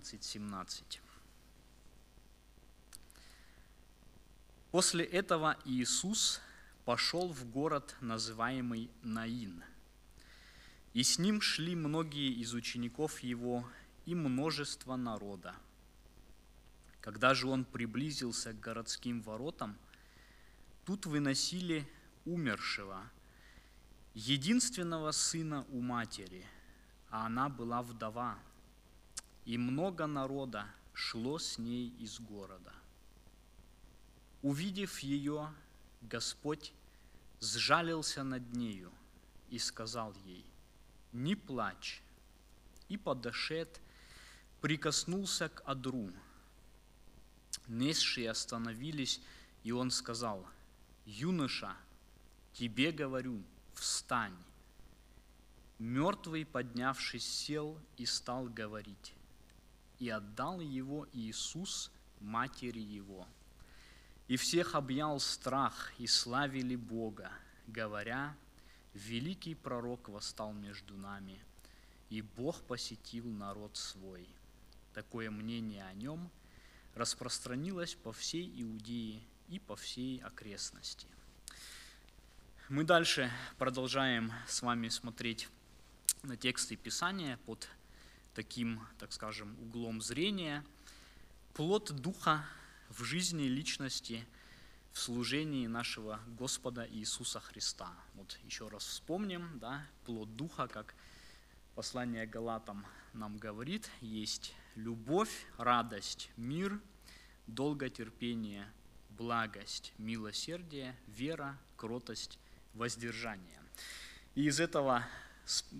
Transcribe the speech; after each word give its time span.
11-17. 0.00 1.00
После 4.70 5.04
этого 5.04 5.56
Иисус 5.64 6.40
пошел 6.84 7.32
в 7.32 7.44
город, 7.50 7.96
называемый 8.00 8.90
Наин. 9.02 9.62
И 10.92 11.02
с 11.02 11.18
ним 11.18 11.40
шли 11.40 11.76
многие 11.76 12.32
из 12.32 12.54
учеников 12.54 13.20
его 13.20 13.68
и 14.06 14.14
множество 14.14 14.96
народа. 14.96 15.54
Когда 17.00 17.34
же 17.34 17.46
он 17.46 17.64
приблизился 17.64 18.52
к 18.52 18.60
городским 18.60 19.22
воротам, 19.22 19.76
тут 20.84 21.06
выносили 21.06 21.88
умершего, 22.24 23.08
единственного 24.14 25.12
сына 25.12 25.64
у 25.70 25.80
матери, 25.80 26.44
а 27.08 27.26
она 27.26 27.48
была 27.48 27.82
вдова, 27.82 28.38
и 29.44 29.58
много 29.58 30.06
народа 30.06 30.66
шло 30.92 31.38
с 31.38 31.58
ней 31.58 31.88
из 31.98 32.20
города. 32.20 32.72
Увидев 34.42 35.00
ее, 35.00 35.52
Господь 36.02 36.72
сжалился 37.40 38.22
над 38.22 38.52
нею 38.54 38.92
и 39.50 39.58
сказал 39.58 40.14
ей, 40.24 40.44
«Не 41.12 41.34
плачь». 41.34 42.02
И 42.88 42.96
подошед, 42.96 43.80
прикоснулся 44.60 45.48
к 45.48 45.62
одру. 45.64 46.10
Несшие 47.68 48.30
остановились, 48.30 49.20
и 49.62 49.72
он 49.72 49.90
сказал, 49.90 50.46
«Юноша, 51.06 51.76
тебе 52.52 52.92
говорю, 52.92 53.42
встань». 53.74 54.36
Мертвый, 55.78 56.44
поднявшись, 56.44 57.26
сел 57.26 57.78
и 57.96 58.04
стал 58.04 58.46
говорить. 58.46 59.14
И 60.00 60.08
отдал 60.08 60.60
его 60.60 61.06
Иисус 61.12 61.92
матери 62.20 62.80
его– 62.80 63.28
и 64.30 64.36
всех 64.36 64.76
объял 64.76 65.18
страх, 65.18 65.90
и 65.98 66.06
славили 66.06 66.76
Бога, 66.76 67.32
говоря, 67.66 68.36
великий 68.94 69.56
пророк 69.56 70.08
восстал 70.08 70.52
между 70.52 70.96
нами, 70.96 71.42
и 72.10 72.22
Бог 72.22 72.62
посетил 72.62 73.26
народ 73.26 73.76
свой. 73.76 74.28
Такое 74.94 75.32
мнение 75.32 75.82
о 75.82 75.92
нем 75.94 76.30
распространилось 76.94 77.96
по 77.96 78.12
всей 78.12 78.48
Иудее 78.62 79.20
и 79.48 79.58
по 79.58 79.74
всей 79.74 80.20
окрестности. 80.20 81.08
Мы 82.68 82.84
дальше 82.84 83.32
продолжаем 83.58 84.30
с 84.46 84.62
вами 84.62 84.90
смотреть 84.90 85.48
на 86.22 86.36
тексты 86.36 86.76
Писания 86.76 87.36
под 87.46 87.68
таким, 88.34 88.80
так 88.98 89.12
скажем, 89.12 89.56
углом 89.60 90.00
зрения. 90.00 90.64
Плод 91.54 91.92
Духа 91.92 92.44
в 92.88 93.04
жизни 93.04 93.44
личности, 93.44 94.26
в 94.92 94.98
служении 94.98 95.66
нашего 95.66 96.20
Господа 96.38 96.86
Иисуса 96.88 97.40
Христа. 97.40 97.92
Вот 98.14 98.38
еще 98.44 98.68
раз 98.68 98.84
вспомним, 98.84 99.58
да, 99.58 99.86
плод 100.04 100.34
Духа, 100.36 100.68
как 100.68 100.94
послание 101.74 102.26
Галатам 102.26 102.84
нам 103.12 103.38
говорит, 103.38 103.90
есть 104.00 104.54
любовь, 104.74 105.46
радость, 105.56 106.30
мир, 106.36 106.80
долготерпение, 107.46 108.70
благость, 109.10 109.92
милосердие, 109.98 110.96
вера, 111.06 111.58
кротость, 111.76 112.38
воздержание. 112.74 113.60
И 114.34 114.44
из 114.44 114.60
этого 114.60 115.06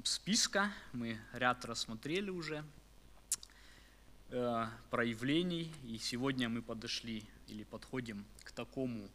списка 0.05 0.73
мы 0.93 1.19
ряд 1.33 1.65
рассмотрели 1.65 2.31
уже, 2.31 2.65
Э, 4.33 4.69
проявлений, 4.91 5.73
и 5.85 5.99
сегодня 5.99 6.49
мы 6.49 6.63
подошли 6.63 7.25
или 7.49 7.65
подходим 7.65 8.25
к 8.45 8.53
такому 8.53 9.11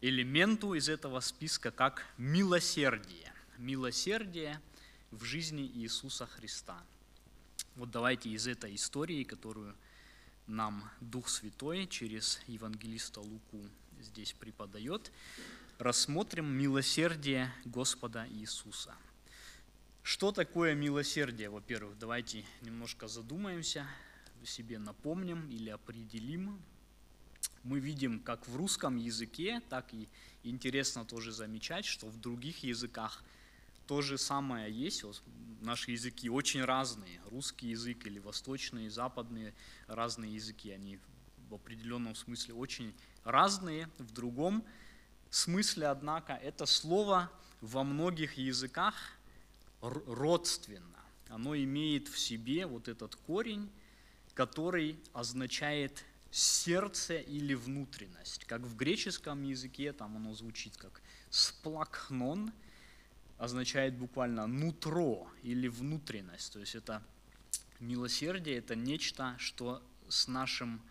элементу 0.00 0.72
из 0.72 0.88
этого 0.88 1.20
списка, 1.20 1.70
как 1.70 2.02
милосердие. 2.16 3.30
Милосердие 3.58 4.58
в 5.10 5.24
жизни 5.24 5.66
Иисуса 5.66 6.24
Христа. 6.24 6.82
Вот 7.76 7.90
давайте 7.90 8.30
из 8.30 8.46
этой 8.46 8.74
истории, 8.74 9.24
которую 9.24 9.76
нам 10.46 10.90
Дух 11.02 11.28
Святой 11.28 11.86
через 11.88 12.40
евангелиста 12.46 13.20
Луку 13.20 13.60
здесь 14.00 14.32
преподает, 14.32 15.12
рассмотрим 15.80 16.46
милосердие 16.46 17.52
Господа 17.64 18.26
Иисуса– 18.28 18.94
что 20.02 20.32
такое 20.32 20.74
милосердие, 20.74 21.50
во-первых? 21.50 21.98
Давайте 21.98 22.44
немножко 22.62 23.06
задумаемся, 23.06 23.86
себе 24.44 24.78
напомним 24.78 25.48
или 25.50 25.68
определим. 25.70 26.60
Мы 27.62 27.80
видим 27.80 28.18
как 28.18 28.48
в 28.48 28.56
русском 28.56 28.96
языке, 28.96 29.60
так 29.68 29.92
и 29.92 30.08
интересно 30.42 31.04
тоже 31.04 31.32
замечать, 31.32 31.84
что 31.84 32.06
в 32.08 32.18
других 32.18 32.64
языках 32.64 33.22
то 33.86 34.00
же 34.00 34.16
самое 34.16 34.72
есть. 34.72 35.04
Вот 35.04 35.22
наши 35.60 35.90
языки 35.90 36.30
очень 36.30 36.64
разные. 36.64 37.20
Русский 37.30 37.68
язык 37.68 38.06
или 38.06 38.18
восточные, 38.18 38.90
западные 38.90 39.54
разные 39.86 40.34
языки, 40.34 40.70
они 40.70 40.98
в 41.50 41.54
определенном 41.54 42.14
смысле 42.14 42.54
очень 42.54 42.94
разные. 43.22 43.88
В 43.98 44.12
другом 44.12 44.64
смысле, 45.30 45.86
однако, 45.86 46.34
это 46.34 46.66
слово 46.66 47.30
во 47.60 47.84
многих 47.84 48.38
языках– 48.38 48.94
родственно. 49.80 50.84
Оно 51.28 51.56
имеет 51.56 52.08
в 52.08 52.18
себе 52.18 52.66
вот 52.66 52.88
этот 52.88 53.16
корень, 53.16 53.70
который 54.34 54.98
означает 55.12 56.04
сердце 56.30 57.18
или 57.18 57.54
внутренность. 57.54 58.44
Как 58.44 58.60
в 58.62 58.76
греческом 58.76 59.42
языке, 59.42 59.92
там 59.92 60.16
оно 60.16 60.34
звучит 60.34 60.76
как 60.76 61.02
сплакнон, 61.30 62.52
означает 63.38 63.96
буквально 63.96 64.46
нутро 64.46 65.28
или 65.42 65.68
внутренность. 65.68 66.52
То 66.52 66.60
есть 66.60 66.74
это 66.74 67.02
милосердие, 67.78 68.58
это 68.58 68.76
нечто, 68.76 69.34
что 69.38 69.82
с 70.08 70.28
нашим 70.28 70.82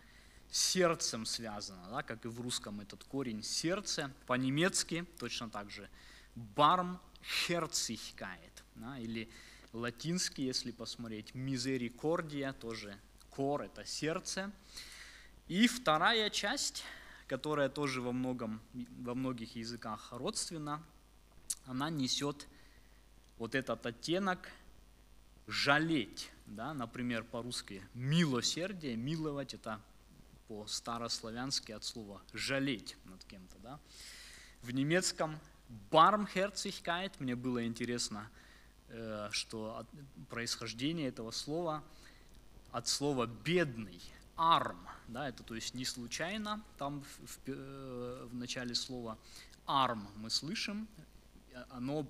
сердцем 0.50 1.24
связано, 1.26 1.88
да, 1.90 2.02
как 2.02 2.24
и 2.24 2.28
в 2.28 2.40
русском 2.40 2.80
этот 2.80 3.04
корень 3.04 3.42
сердце, 3.42 4.12
по-немецки 4.26 5.06
точно 5.18 5.48
так 5.48 5.70
же 5.70 5.88
Herzigkeit, 7.46 8.52
да, 8.74 8.98
или 8.98 9.28
латинский, 9.72 10.44
если 10.44 10.72
посмотреть, 10.72 11.34
мизерикордия, 11.34 12.52
тоже 12.52 12.98
кор, 13.30 13.62
это 13.62 13.84
сердце. 13.84 14.50
И 15.48 15.66
вторая 15.66 16.30
часть, 16.30 16.84
которая 17.26 17.68
тоже 17.68 18.00
во, 18.00 18.12
многом, 18.12 18.60
во 18.72 19.14
многих 19.14 19.56
языках 19.56 20.08
родственна, 20.12 20.82
она 21.66 21.90
несет 21.90 22.46
вот 23.38 23.54
этот 23.54 23.84
оттенок 23.86 24.50
жалеть, 25.46 26.30
да, 26.46 26.74
например, 26.74 27.24
по-русски 27.24 27.82
милосердие, 27.94 28.96
миловать, 28.96 29.54
это 29.54 29.80
по-старославянски 30.50 31.70
от 31.70 31.84
слова 31.84 32.20
жалеть 32.32 32.96
над 33.04 33.24
кем-то, 33.24 33.56
да. 33.62 33.78
В 34.62 34.72
немецком 34.72 35.38
Barmherzigkeit, 35.92 37.12
мне 37.20 37.36
было 37.36 37.64
интересно, 37.64 38.28
э, 38.88 39.28
что 39.30 39.86
происхождение 40.28 41.06
этого 41.06 41.30
слова 41.30 41.84
от 42.72 42.88
слова 42.88 43.26
бедный, 43.26 44.00
арм, 44.36 44.88
да, 45.06 45.28
это 45.28 45.44
то 45.44 45.54
есть 45.54 45.74
не 45.74 45.84
случайно, 45.84 46.60
там 46.78 47.02
в, 47.02 47.26
в, 47.26 47.38
э, 47.46 48.26
в 48.28 48.34
начале 48.34 48.74
слова 48.74 49.18
арм 49.68 50.08
мы 50.16 50.30
слышим, 50.30 50.88
оно 51.68 52.08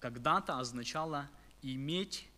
когда-то 0.00 0.58
означало 0.58 1.28
иметь 1.62 2.28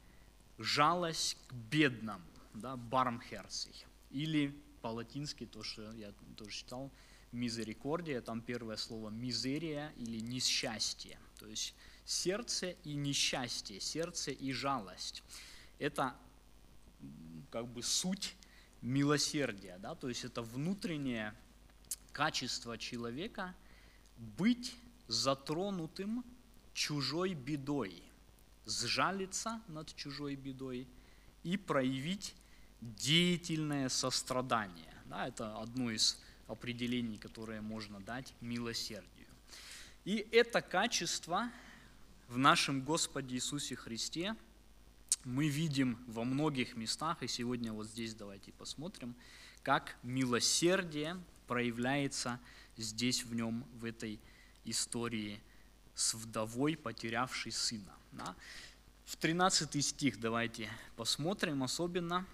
жалость 0.59 1.39
к 1.49 1.55
бедному, 1.55 2.27
да, 2.53 2.77
бармхерциг, 2.77 3.75
или 4.11 4.55
по-латински, 4.81 5.47
то, 5.47 5.63
что 5.63 5.93
я 5.93 6.13
тоже 6.37 6.51
читал, 6.51 6.91
мизерикордия, 7.33 8.21
там 8.21 8.41
первое 8.41 8.77
слово 8.77 9.11
мизерия 9.11 9.93
или 9.97 10.21
несчастье, 10.21 11.19
то 11.39 11.47
есть 11.47 11.75
сердце 12.05 12.71
и 12.85 12.95
несчастье, 12.95 13.81
сердце 13.81 14.33
и 14.33 14.53
жалость. 14.53 15.23
Это 15.79 16.17
как 17.51 17.69
бы 17.69 17.83
суть 17.83 18.35
милосердия, 18.83 19.79
да, 19.79 19.95
то 19.95 20.09
есть 20.09 20.25
это 20.25 20.43
внутреннее 20.43 21.35
качество 22.13 22.77
человека 22.79 23.55
быть 24.17 24.75
затронутым 25.07 26.25
чужой 26.73 27.35
бедой, 27.35 28.03
сжалиться 28.67 29.61
над 29.69 29.95
чужой 29.95 30.37
бедой 30.37 30.89
и 31.43 31.57
проявить 31.57 32.35
деятельное 32.81 33.89
сострадание. 33.89 34.95
Да, 35.07 35.29
это 35.29 35.59
одно 35.59 35.91
из 35.91 36.21
определений, 36.47 37.19
которые 37.19 37.61
можно 37.61 38.01
дать 38.01 38.35
милосердию. 38.41 39.29
И 40.05 40.27
это 40.33 40.63
качество 40.63 41.51
в 42.29 42.39
нашем 42.39 42.83
Господе 42.83 43.35
Иисусе 43.35 43.77
Христе 43.77 44.37
мы 45.25 45.49
видим 45.49 45.99
во 46.07 46.25
многих 46.25 46.77
местах, 46.77 47.23
и 47.23 47.29
сегодня 47.29 47.73
вот 47.73 47.87
здесь 47.87 48.15
давайте 48.15 48.53
посмотрим, 48.53 49.15
как 49.63 49.97
милосердие 50.03 51.21
проявляется 51.47 52.41
здесь 52.77 53.25
в 53.25 53.35
нем, 53.35 53.67
в 53.75 53.85
этой 53.85 54.19
истории 54.65 55.41
с 55.95 56.15
вдовой, 56.15 56.77
потерявшей 56.77 57.53
сына. 57.53 57.95
Да? 58.13 58.35
В 59.05 59.17
13 59.17 59.85
стих 59.85 60.21
давайте 60.21 60.71
посмотрим 60.97 61.63
особенно, 61.63 62.25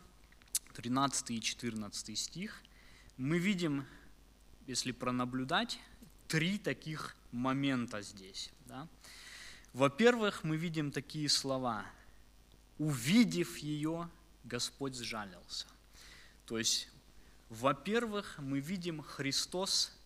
13 0.76 1.31
и 1.31 1.40
14 1.40 2.19
стих. 2.19 2.62
Мы 3.17 3.38
видим, 3.38 3.87
если 4.67 4.93
пронаблюдать, 4.93 5.81
три 6.28 6.58
таких 6.58 7.17
момента 7.32 8.02
здесь. 8.02 8.50
Да? 8.67 8.87
Во-первых, 9.73 10.44
мы 10.44 10.58
видим 10.58 10.93
такие 10.93 11.31
слова. 11.31 11.87
Увидев 12.76 13.56
ее, 13.56 14.11
Господь 14.44 14.94
сжалился. 14.96 15.67
То 16.44 16.58
есть, 16.58 16.90
во-первых, 17.49 18.37
мы 18.38 18.61
видим, 18.61 19.00
Христос 19.00 19.96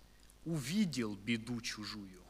увидел 0.44 1.16
беду 1.16 1.60
чужую. 1.62 2.22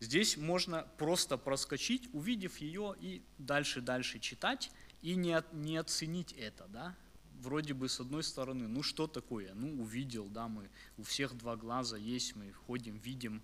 Здесь 0.00 0.36
можно 0.36 0.88
просто 0.98 1.36
проскочить, 1.36 2.08
увидев 2.12 2.56
ее, 2.56 2.96
и 2.98 3.22
дальше-дальше 3.38 4.18
читать, 4.18 4.72
и 5.02 5.14
не, 5.14 5.40
не 5.52 5.76
оценить 5.76 6.32
это, 6.32 6.66
да, 6.66 6.96
вроде 7.42 7.74
бы 7.74 7.88
с 7.88 8.00
одной 8.00 8.22
стороны, 8.22 8.68
ну 8.68 8.82
что 8.82 9.06
такое, 9.06 9.54
ну 9.54 9.82
увидел, 9.82 10.26
да, 10.26 10.48
мы, 10.48 10.68
у 10.96 11.02
всех 11.02 11.36
два 11.36 11.56
глаза 11.56 11.96
есть, 11.96 12.36
мы 12.36 12.52
ходим, 12.52 12.98
видим, 12.98 13.42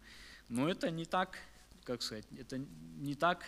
но 0.49 0.69
это 0.69 0.91
не 0.91 1.05
так, 1.05 1.39
как 1.85 2.03
сказать, 2.03 2.27
это 2.37 2.59
не 2.59 3.15
так, 3.15 3.45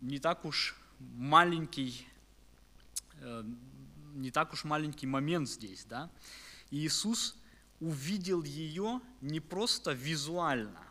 не 0.00 0.18
так 0.18 0.44
уж 0.44 0.76
маленький, 0.98 2.06
э, 3.20 3.44
не 4.14 4.30
так 4.30 4.52
уж 4.52 4.64
маленький 4.64 5.06
момент 5.06 5.48
здесь, 5.48 5.84
да. 5.84 6.10
И 6.70 6.78
Иисус 6.86 7.36
увидел 7.80 8.42
ее 8.42 9.00
не 9.20 9.40
просто 9.40 9.92
визуально, 9.92 10.82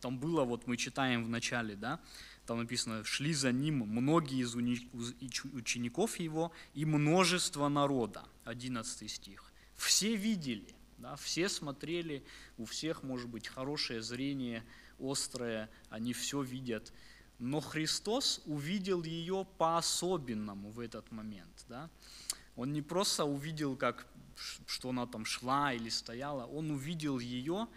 там 0.00 0.18
было, 0.18 0.44
вот 0.44 0.66
мы 0.66 0.76
читаем 0.76 1.24
в 1.24 1.28
начале, 1.28 1.76
да, 1.76 2.00
там 2.46 2.58
написано, 2.58 3.04
шли 3.04 3.32
за 3.32 3.52
ним 3.52 3.86
многие 3.86 4.42
из 4.42 4.54
учеников 4.54 6.18
его 6.18 6.52
и 6.74 6.84
множество 6.84 7.68
народа, 7.68 8.24
11 8.44 9.10
стих. 9.10 9.52
Все 9.74 10.14
видели, 10.14 10.74
да, 10.98 11.16
все 11.16 11.48
смотрели, 11.48 12.24
у 12.58 12.64
всех 12.64 13.02
может 13.02 13.28
быть 13.28 13.48
хорошее 13.48 14.02
зрение, 14.02 14.64
острое, 14.98 15.70
они 15.88 16.12
все 16.12 16.42
видят. 16.42 16.92
Но 17.38 17.60
Христос 17.60 18.42
увидел 18.46 19.02
ее 19.02 19.46
по-особенному 19.58 20.70
в 20.70 20.80
этот 20.80 21.10
момент. 21.10 21.64
Да? 21.68 21.90
Он 22.56 22.72
не 22.72 22.82
просто 22.82 23.24
увидел, 23.24 23.76
как, 23.76 24.06
что 24.66 24.90
она 24.90 25.06
там 25.06 25.24
шла 25.24 25.72
или 25.72 25.88
стояла, 25.88 26.46
он 26.46 26.70
увидел 26.70 27.18
ее 27.18 27.68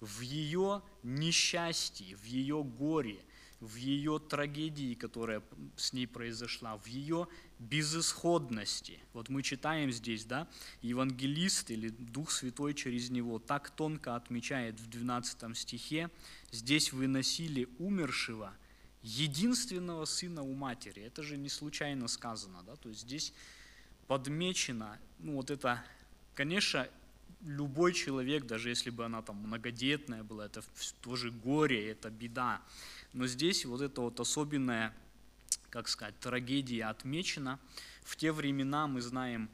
в 0.00 0.20
ее 0.20 0.82
несчастье, 1.02 2.16
в 2.16 2.24
ее 2.24 2.62
горе, 2.62 3.20
в 3.60 3.76
ее 3.76 4.18
трагедии, 4.18 4.94
которая 4.94 5.42
с 5.76 5.92
ней 5.92 6.06
произошла, 6.06 6.76
в 6.76 6.86
ее 6.86 7.26
безысходности. 7.58 9.00
Вот 9.12 9.28
мы 9.28 9.42
читаем 9.42 9.90
здесь, 9.90 10.24
да, 10.24 10.48
евангелист 10.82 11.70
или 11.70 11.88
Дух 11.88 12.30
Святой 12.30 12.74
через 12.74 13.10
него 13.10 13.38
так 13.38 13.70
тонко 13.70 14.14
отмечает 14.14 14.78
в 14.78 14.88
12 14.88 15.56
стихе, 15.56 16.10
здесь 16.50 16.92
выносили 16.92 17.68
умершего, 17.78 18.52
единственного 19.02 20.04
сына 20.04 20.42
у 20.42 20.54
матери. 20.54 21.02
Это 21.02 21.22
же 21.22 21.36
не 21.36 21.48
случайно 21.48 22.08
сказано, 22.08 22.62
да, 22.64 22.76
то 22.76 22.88
есть 22.88 23.02
здесь 23.02 23.32
подмечено, 24.06 24.98
ну 25.18 25.36
вот 25.36 25.50
это, 25.50 25.82
конечно, 26.34 26.88
любой 27.46 27.92
человек, 27.92 28.44
даже 28.44 28.68
если 28.68 28.90
бы 28.90 29.04
она 29.04 29.22
там 29.22 29.36
многодетная 29.36 30.24
была, 30.24 30.46
это 30.46 30.62
тоже 31.00 31.30
горе, 31.30 31.90
это 31.90 32.10
беда. 32.10 32.60
Но 33.12 33.26
здесь 33.26 33.64
вот 33.64 33.80
эта 33.80 34.00
вот 34.00 34.18
особенная, 34.20 34.92
как 35.70 35.88
сказать, 35.88 36.18
трагедия 36.18 36.84
отмечена. 36.84 37.58
В 38.02 38.16
те 38.16 38.32
времена, 38.32 38.86
мы 38.88 39.00
знаем, 39.00 39.48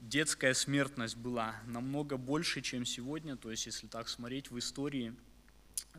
детская 0.00 0.54
смертность 0.54 1.16
была 1.16 1.54
намного 1.66 2.16
больше, 2.16 2.60
чем 2.60 2.84
сегодня. 2.84 3.36
То 3.36 3.50
есть, 3.50 3.66
если 3.66 3.86
так 3.86 4.08
смотреть 4.08 4.50
в 4.50 4.58
истории, 4.58 5.14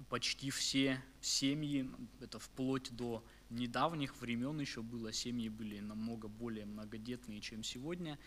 почти 0.09 0.49
все 0.49 1.01
семьи, 1.21 1.89
это 2.19 2.39
вплоть 2.39 2.91
до 2.91 3.23
недавних 3.49 4.19
времен 4.19 4.59
еще 4.59 4.81
было, 4.81 5.13
семьи 5.13 5.47
были 5.47 5.79
намного 5.79 6.27
более 6.27 6.65
многодетные, 6.65 7.39
чем 7.39 7.63
сегодня 7.63 8.19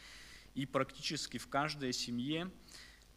и 0.54 0.66
практически 0.66 1.38
в 1.38 1.48
каждой 1.48 1.92
семье 1.92 2.50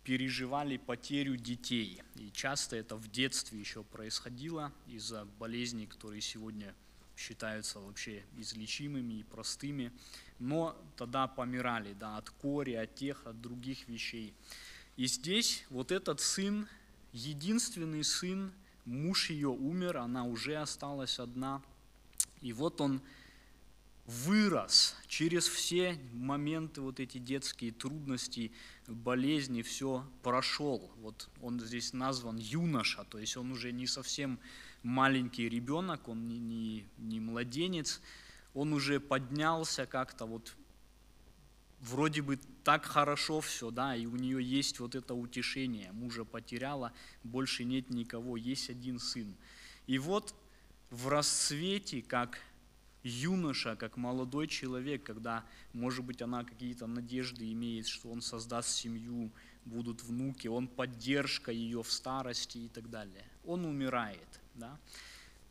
переживали 0.04 0.78
потерю 0.78 1.38
детей. 1.38 2.01
И 2.16 2.31
часто 2.31 2.75
это 2.75 2.95
в 2.95 3.10
детстве 3.10 3.60
еще 3.60 3.83
происходило 3.83 4.72
из-за 4.88 5.25
болезней, 5.39 5.86
которые 5.86 6.22
сегодня 6.22 6.74
считаются 7.16 7.80
вообще 7.80 8.24
излечимыми 8.38 9.16
и 9.16 9.24
простыми, 9.24 9.92
но 10.39 10.75
тогда 10.98 11.28
помирали 11.28 11.94
да, 11.94 12.18
от 12.18 12.30
кори, 12.30 12.74
от 12.74 12.95
тех, 12.95 13.25
от 13.28 13.39
других 13.42 13.88
вещей. 13.88 14.34
И 14.98 15.06
здесь 15.06 15.66
вот 15.69 15.92
этот 15.92 16.19
сын, 16.19 16.68
единственный 17.13 18.04
сын, 18.04 18.51
муж 18.86 19.30
ее 19.30 19.50
умер, 19.50 19.98
она 19.98 20.25
уже 20.25 20.56
осталась 20.56 21.19
одна, 21.19 21.62
и 22.42 22.54
вот 22.54 22.81
он 22.81 23.01
вырос 24.06 24.95
через 25.07 25.48
все 25.48 25.98
моменты, 26.13 26.81
вот 26.81 27.00
эти 27.00 27.18
детские 27.18 27.71
трудности, 27.71 28.51
болезни, 28.88 29.62
все 29.62 30.06
прошел. 30.24 30.92
Вот 30.98 31.30
он 31.42 31.59
здесь 31.59 31.94
назван 31.94 32.38
юноша, 32.38 33.06
то 33.06 33.18
есть 33.18 33.38
он 33.38 33.51
уже 33.51 33.71
не 33.71 33.88
совсем 33.88 34.39
маленький 34.83 35.48
ребенок, 35.48 36.07
он 36.07 36.27
не, 36.27 36.39
не, 36.39 36.86
не 36.98 37.19
младенец, 37.19 38.01
он 38.53 38.74
уже 38.74 39.00
поднялся 39.00 39.86
как-то 39.86 40.25
вот 40.25 40.56
вроде 41.81 42.21
бы 42.21 42.38
так 42.63 42.86
хорошо 42.86 43.42
все, 43.42 43.71
да, 43.71 43.95
и 43.95 44.06
у 44.06 44.15
нее 44.15 44.44
есть 44.44 44.80
вот 44.80 44.95
это 44.95 45.13
утешение, 45.13 45.92
мужа 45.92 46.24
потеряла, 46.25 46.94
больше 47.24 47.63
нет 47.63 47.89
никого, 47.89 48.38
есть 48.38 48.69
один 48.69 49.00
сын. 49.00 49.36
И 49.88 49.98
вот 49.98 50.36
в 50.89 51.07
расцвете, 51.07 52.01
как 52.01 52.39
юноша, 53.03 53.75
как 53.75 53.98
молодой 53.98 54.48
человек, 54.48 55.03
когда, 55.03 55.45
может 55.74 56.06
быть, 56.06 56.22
она 56.22 56.43
какие-то 56.43 56.88
надежды 56.88 57.51
имеет, 57.51 57.88
что 57.88 58.10
он 58.10 58.22
создаст 58.22 58.70
семью, 58.70 59.31
будут 59.65 60.03
внуки, 60.03 60.48
он 60.48 60.67
поддержка 60.67 61.51
ее 61.51 61.84
в 61.84 61.91
старости 61.91 62.58
и 62.60 62.67
так 62.67 62.89
далее. 62.89 63.25
Он 63.46 63.65
умирает. 63.65 64.39
Да? 64.55 64.79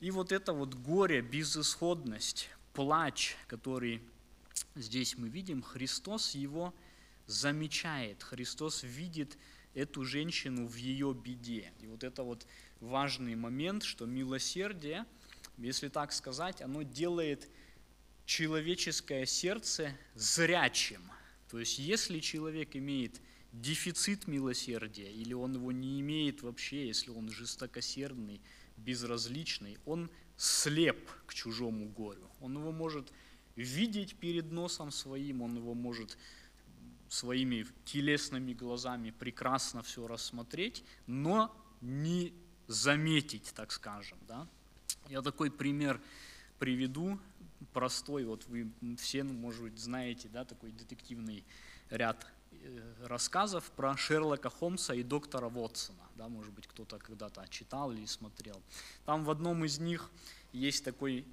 И 0.01 0.11
вот 0.11 0.33
это 0.33 0.53
вот 0.53 0.75
горе, 0.75 1.21
безысходность, 1.21 2.51
плач, 2.73 3.37
который 3.47 4.03
здесь 4.75 5.17
мы 5.17 5.29
видим, 5.29 5.63
Христос 5.63 6.35
его 6.35 6.75
замечает, 7.27 8.23
Христос 8.23 8.83
видит 8.83 9.37
эту 9.75 10.05
женщину 10.05 10.67
в 10.67 10.75
ее 10.75 11.15
беде. 11.15 11.73
И 11.81 11.87
вот 11.87 12.03
это 12.03 12.23
вот 12.25 12.47
важный 12.81 13.35
момент, 13.35 13.83
что 13.83 14.07
милосердие– 14.07 15.05
если 15.61 15.89
так 15.89 16.13
сказать, 16.13 16.63
оно 16.63 16.83
делает 16.83 17.49
человеческое 18.25 19.27
сердце 19.27 19.93
зрячим. 20.15 21.03
То 21.49 21.59
есть 21.59 21.79
если 21.79 22.21
человек 22.21 22.77
имеет 22.77 23.21
дефицит 23.53 24.27
милосердия, 24.27 25.11
или 25.11 25.35
он 25.35 25.55
его 25.55 25.73
не 25.73 26.01
имеет 26.01 26.43
вообще, 26.43 26.87
если 26.87 27.11
он 27.11 27.31
жестокосердный, 27.31 28.41
безразличный, 28.77 29.79
он 29.85 30.11
слеп 30.37 31.11
к 31.27 31.35
чужому 31.35 31.89
горю. 31.89 32.31
Он 32.41 32.57
его 32.57 32.73
может 32.73 33.13
видеть 33.57 34.17
перед 34.17 34.53
носом 34.53 34.91
своим, 34.91 35.43
он 35.43 35.57
его 35.57 35.75
может 35.75 36.17
своими 37.09 37.67
телесными 37.85 38.55
глазами 38.55 39.11
прекрасно 39.11 39.83
все 39.83 40.07
рассмотреть, 40.07 40.85
но 41.07 41.55
не 41.81 42.33
заметить, 42.69 43.53
так 43.55 43.73
скажем. 43.73 44.19
Да? 44.29 44.49
Я 45.09 45.23
такой 45.23 45.51
пример 45.51 46.01
приведу, 46.59 47.19
простой, 47.73 48.25
вот 48.25 48.47
вы 48.47 48.71
все, 48.99 49.23
ну, 49.23 49.33
может 49.33 49.63
быть, 49.63 49.79
знаете, 49.79 50.29
да, 50.29 50.45
такой 50.45 50.73
детективный 50.73 51.45
ряд 51.91 52.27
э, 52.53 53.07
рассказов 53.07 53.71
про 53.73 53.97
Шерлока 53.97 54.51
Холмса 54.51 54.95
и 54.95 55.03
доктора 55.03 55.49
Вотсона. 55.49 55.99
Да, 56.17 56.29
может 56.29 56.53
быть, 56.53 56.67
кто-то 56.67 56.99
когда-то 56.99 57.47
читал 57.49 57.93
или 57.93 58.07
смотрел. 58.07 58.63
Там 59.05 59.25
в 59.25 59.31
одном 59.31 59.65
из 59.65 59.79
них 59.79 60.11
есть 60.53 60.85
такой, 60.85 61.25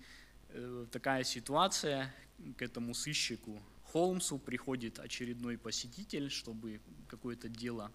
э, 0.50 0.86
такая 0.92 1.24
ситуация, 1.24 2.14
к 2.58 2.62
этому 2.62 2.94
сыщику 2.94 3.60
Холмсу 3.92 4.38
приходит 4.38 5.00
очередной 5.00 5.58
посетитель, 5.58 6.30
чтобы 6.30 6.80
какое-то 7.08 7.50
дело 7.50 7.92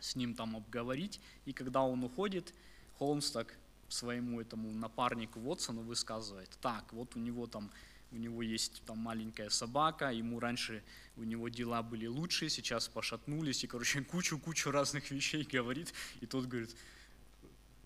с 0.00 0.16
ним 0.16 0.34
там 0.34 0.56
обговорить. 0.56 1.20
И 1.44 1.52
когда 1.52 1.82
он 1.82 2.02
уходит, 2.04 2.54
Холмс 2.98 3.30
так 3.30 3.54
своему 3.88 4.40
этому 4.40 4.70
напарнику 4.72 5.40
Вотсону 5.40 5.82
высказывает, 5.82 6.50
так, 6.60 6.92
вот 6.92 7.16
у 7.16 7.18
него 7.18 7.46
там 7.46 7.70
у 8.12 8.16
него 8.16 8.40
есть 8.40 8.82
там 8.86 8.98
маленькая 8.98 9.50
собака, 9.50 10.12
ему 10.12 10.38
раньше 10.38 10.82
у 11.16 11.24
него 11.24 11.48
дела 11.48 11.82
были 11.82 12.06
лучше, 12.06 12.48
сейчас 12.48 12.88
пошатнулись, 12.88 13.64
и, 13.64 13.66
короче, 13.66 14.00
кучу-кучу 14.02 14.70
разных 14.70 15.10
вещей 15.10 15.42
говорит, 15.42 15.92
и 16.20 16.26
тот 16.26 16.46
говорит, 16.46 16.74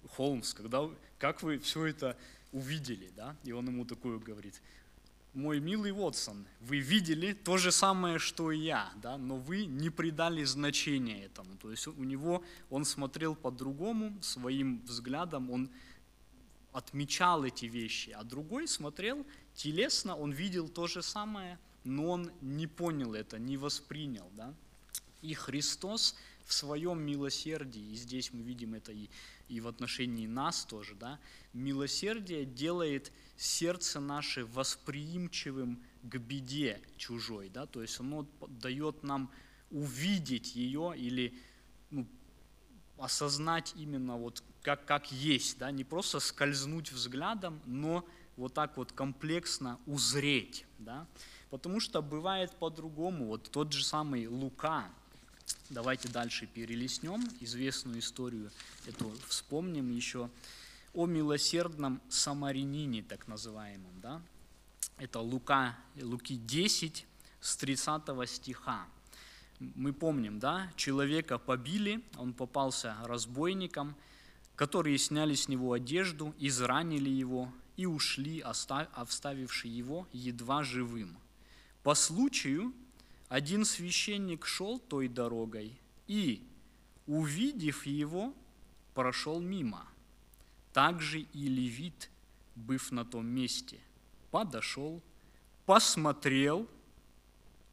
Холмс, 0.08 0.54
когда, 0.54 0.88
как 1.18 1.42
вы 1.42 1.58
все 1.58 1.86
это 1.86 2.16
увидели, 2.52 3.10
да? 3.16 3.36
И 3.44 3.52
он 3.52 3.66
ему 3.68 3.84
такое 3.84 4.18
говорит, 4.18 4.60
мой 5.32 5.60
милый 5.60 5.92
Вотсон, 5.92 6.46
вы 6.60 6.78
видели 6.78 7.32
то 7.32 7.56
же 7.56 7.70
самое, 7.70 8.18
что 8.18 8.50
и 8.50 8.58
я, 8.58 8.92
да, 8.96 9.16
но 9.16 9.36
вы 9.36 9.64
не 9.64 9.88
придали 9.88 10.42
значения 10.44 11.24
этому. 11.24 11.56
То 11.56 11.70
есть 11.70 11.86
у 11.86 12.04
него, 12.04 12.42
он 12.68 12.84
смотрел 12.84 13.36
по-другому, 13.36 14.20
своим 14.22 14.82
взглядом, 14.84 15.50
он 15.50 15.70
отмечал 16.72 17.44
эти 17.44 17.66
вещи, 17.66 18.10
а 18.10 18.22
другой 18.22 18.68
смотрел 18.68 19.26
телесно, 19.54 20.16
он 20.16 20.32
видел 20.32 20.68
то 20.68 20.86
же 20.86 21.02
самое, 21.02 21.58
но 21.84 22.10
он 22.10 22.30
не 22.40 22.66
понял 22.66 23.14
это, 23.14 23.38
не 23.38 23.56
воспринял. 23.56 24.30
Да? 24.34 24.54
И 25.22 25.34
Христос 25.34 26.16
в 26.44 26.52
своем 26.52 27.00
милосердии, 27.00 27.92
и 27.92 27.94
здесь 27.94 28.32
мы 28.32 28.42
видим 28.42 28.74
это 28.74 28.92
и, 28.92 29.08
и 29.48 29.60
в 29.60 29.68
отношении 29.68 30.26
нас 30.26 30.64
тоже, 30.64 30.94
да, 30.94 31.20
милосердие 31.52 32.44
делает 32.44 33.12
сердце 33.36 34.00
наше 34.00 34.44
восприимчивым 34.46 35.82
к 36.02 36.16
беде 36.18 36.80
чужой, 36.96 37.48
да, 37.50 37.66
то 37.66 37.82
есть 37.82 38.00
оно 38.00 38.26
дает 38.48 39.02
нам 39.02 39.30
увидеть 39.70 40.56
ее 40.56 40.94
или 40.96 41.38
ну, 41.90 42.06
осознать 42.98 43.72
именно 43.76 44.16
вот 44.16 44.42
как, 44.62 44.84
как 44.84 45.10
есть, 45.12 45.58
да, 45.58 45.70
не 45.70 45.84
просто 45.84 46.20
скользнуть 46.20 46.92
взглядом, 46.92 47.60
но 47.66 48.04
вот 48.36 48.54
так 48.54 48.76
вот 48.76 48.92
комплексно 48.92 49.78
узреть, 49.86 50.64
да, 50.78 51.06
потому 51.50 51.80
что 51.80 52.02
бывает 52.02 52.52
по-другому, 52.56 53.26
вот 53.26 53.50
тот 53.50 53.72
же 53.72 53.84
самый 53.84 54.26
Лука, 54.26 54.88
давайте 55.68 56.08
дальше 56.08 56.46
перелистнем 56.46 57.22
известную 57.40 58.00
историю, 58.00 58.50
эту 58.86 59.12
вспомним 59.28 59.90
еще, 59.94 60.30
о 60.92 61.06
милосердном 61.06 62.00
самарянине, 62.08 63.02
так 63.02 63.28
называемом, 63.28 64.00
да, 64.02 64.20
это 64.98 65.20
Лука, 65.20 65.78
Луки 65.96 66.36
10 66.36 67.06
с 67.40 67.56
30 67.56 68.02
стиха, 68.28 68.86
мы 69.60 69.92
помним, 69.92 70.38
да, 70.38 70.70
человека 70.76 71.38
побили, 71.38 72.02
он 72.16 72.32
попался 72.32 72.96
разбойникам, 73.04 73.94
которые 74.60 74.98
сняли 74.98 75.32
с 75.32 75.48
него 75.48 75.72
одежду, 75.72 76.34
изранили 76.38 77.08
его 77.08 77.50
и 77.78 77.86
ушли, 77.86 78.40
оставивши 78.40 79.68
его 79.68 80.06
едва 80.12 80.64
живым. 80.64 81.16
По 81.82 81.94
случаю 81.94 82.74
один 83.30 83.64
священник 83.64 84.44
шел 84.44 84.78
той 84.78 85.08
дорогой 85.08 85.72
и, 86.08 86.42
увидев 87.06 87.86
его, 87.86 88.34
прошел 88.92 89.40
мимо. 89.40 89.88
Также 90.74 91.20
и 91.20 91.48
левит, 91.48 92.10
быв 92.54 92.92
на 92.92 93.06
том 93.06 93.26
месте, 93.26 93.78
подошел, 94.30 95.00
посмотрел 95.64 96.68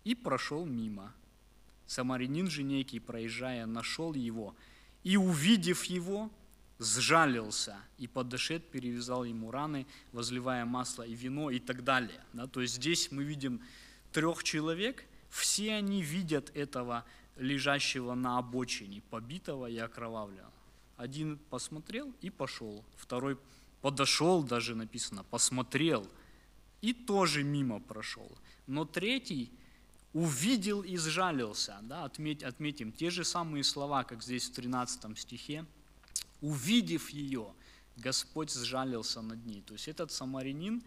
и 0.06 0.16
прошел 0.16 0.66
мимо. 0.66 1.14
Самарянин 1.86 2.50
же 2.50 2.64
некий, 2.64 3.02
проезжая, 3.02 3.66
нашел 3.66 4.14
его, 4.14 4.56
и, 5.04 5.18
увидев 5.18 5.84
его, 5.84 6.32
сжалился, 6.80 7.78
и 7.98 8.08
подошед 8.08 8.70
перевязал 8.70 9.24
ему 9.24 9.52
раны, 9.52 9.86
возливая 10.12 10.66
масло 10.66 11.04
и 11.04 11.14
вино 11.14 11.50
и 11.50 11.60
так 11.60 11.84
далее. 11.84 12.24
Да, 12.34 12.48
то 12.48 12.62
есть 12.62 12.76
здесь 12.76 13.12
мы 13.12 13.24
видим 13.24 13.62
трех 14.12 14.44
человек, 14.44 15.06
все 15.30 15.74
они 15.74 16.02
видят 16.02 16.56
этого 16.56 17.06
лежащего 17.36 18.14
на 18.14 18.38
обочине, 18.38 19.02
побитого 19.10 19.70
и 19.70 19.78
окровавленного. 19.78 20.54
Один 20.96 21.38
посмотрел 21.50 22.14
и 22.22 22.30
пошел, 22.30 22.84
второй 22.96 23.38
подошел, 23.82 24.44
даже 24.44 24.76
написано, 24.76 25.24
посмотрел 25.24 26.08
и 26.82 26.94
тоже 26.94 27.44
мимо 27.44 27.80
прошел. 27.80 28.32
Но 28.66 28.86
третий– 28.86 29.52
увидел 30.18 30.82
и 30.82 30.98
сжалился. 30.98 31.78
Да, 31.84 32.06
отметь, 32.06 32.42
отметим 32.44 32.92
те 32.92 33.12
же 33.12 33.24
самые 33.24 33.64
слова, 33.64 34.04
как 34.04 34.24
здесь 34.24 34.50
в 34.50 34.54
13 34.54 35.18
стихе. 35.18 35.66
Увидев 36.42 37.10
ее, 37.10 37.54
Господь 37.96 38.54
сжалился 38.54 39.22
над 39.22 39.46
ней. 39.46 39.62
То 39.62 39.74
есть 39.74 39.88
этот 39.88 40.12
самарянин, 40.12 40.84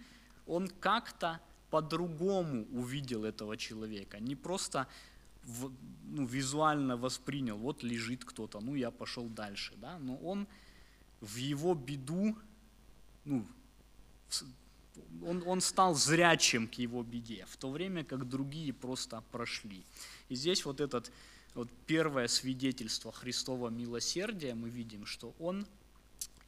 он 0.46 0.68
как-то 0.68 1.40
по-другому 1.70 2.66
увидел 2.72 3.24
этого 3.24 3.56
человека, 3.56 4.18
не 4.20 4.36
просто 4.36 4.86
в, 5.44 5.72
ну, 6.04 6.26
визуально 6.26 6.96
воспринял, 6.96 7.56
вот 7.56 7.82
лежит 7.82 8.24
кто-то, 8.24 8.60
ну 8.60 8.74
я 8.74 8.90
пошел 8.90 9.28
дальше, 9.28 9.74
да, 9.76 9.98
но 9.98 10.16
он 10.16 10.46
в 11.20 11.36
его 11.36 11.74
беду, 11.74 12.36
ну, 13.24 13.46
он, 15.22 15.42
он 15.46 15.60
стал 15.60 15.94
зрячим 15.94 16.68
к 16.68 16.74
его 16.74 17.02
беде, 17.02 17.46
в 17.48 17.56
то 17.56 17.70
время 17.70 18.04
как 18.04 18.28
другие 18.28 18.72
просто 18.72 19.22
прошли. 19.30 19.84
И 20.28 20.34
здесь 20.34 20.64
вот 20.64 20.80
это 20.80 21.02
вот 21.54 21.68
первое 21.86 22.28
свидетельство 22.28 23.12
Христова 23.12 23.68
милосердия, 23.68 24.54
мы 24.54 24.68
видим, 24.68 25.06
что 25.06 25.34
он 25.38 25.66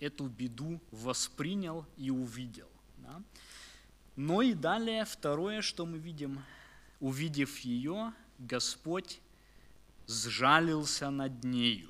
эту 0.00 0.26
беду 0.26 0.80
воспринял 0.90 1.86
и 1.96 2.10
увидел. 2.10 2.68
Да? 2.98 3.22
Но 4.16 4.42
и 4.42 4.52
далее 4.54 5.04
второе, 5.04 5.62
что 5.62 5.86
мы 5.86 5.98
видим, 5.98 6.42
увидев 7.00 7.58
ее, 7.60 8.12
Господь 8.38 9.20
сжалился 10.06 11.10
над 11.10 11.44
нею. 11.44 11.88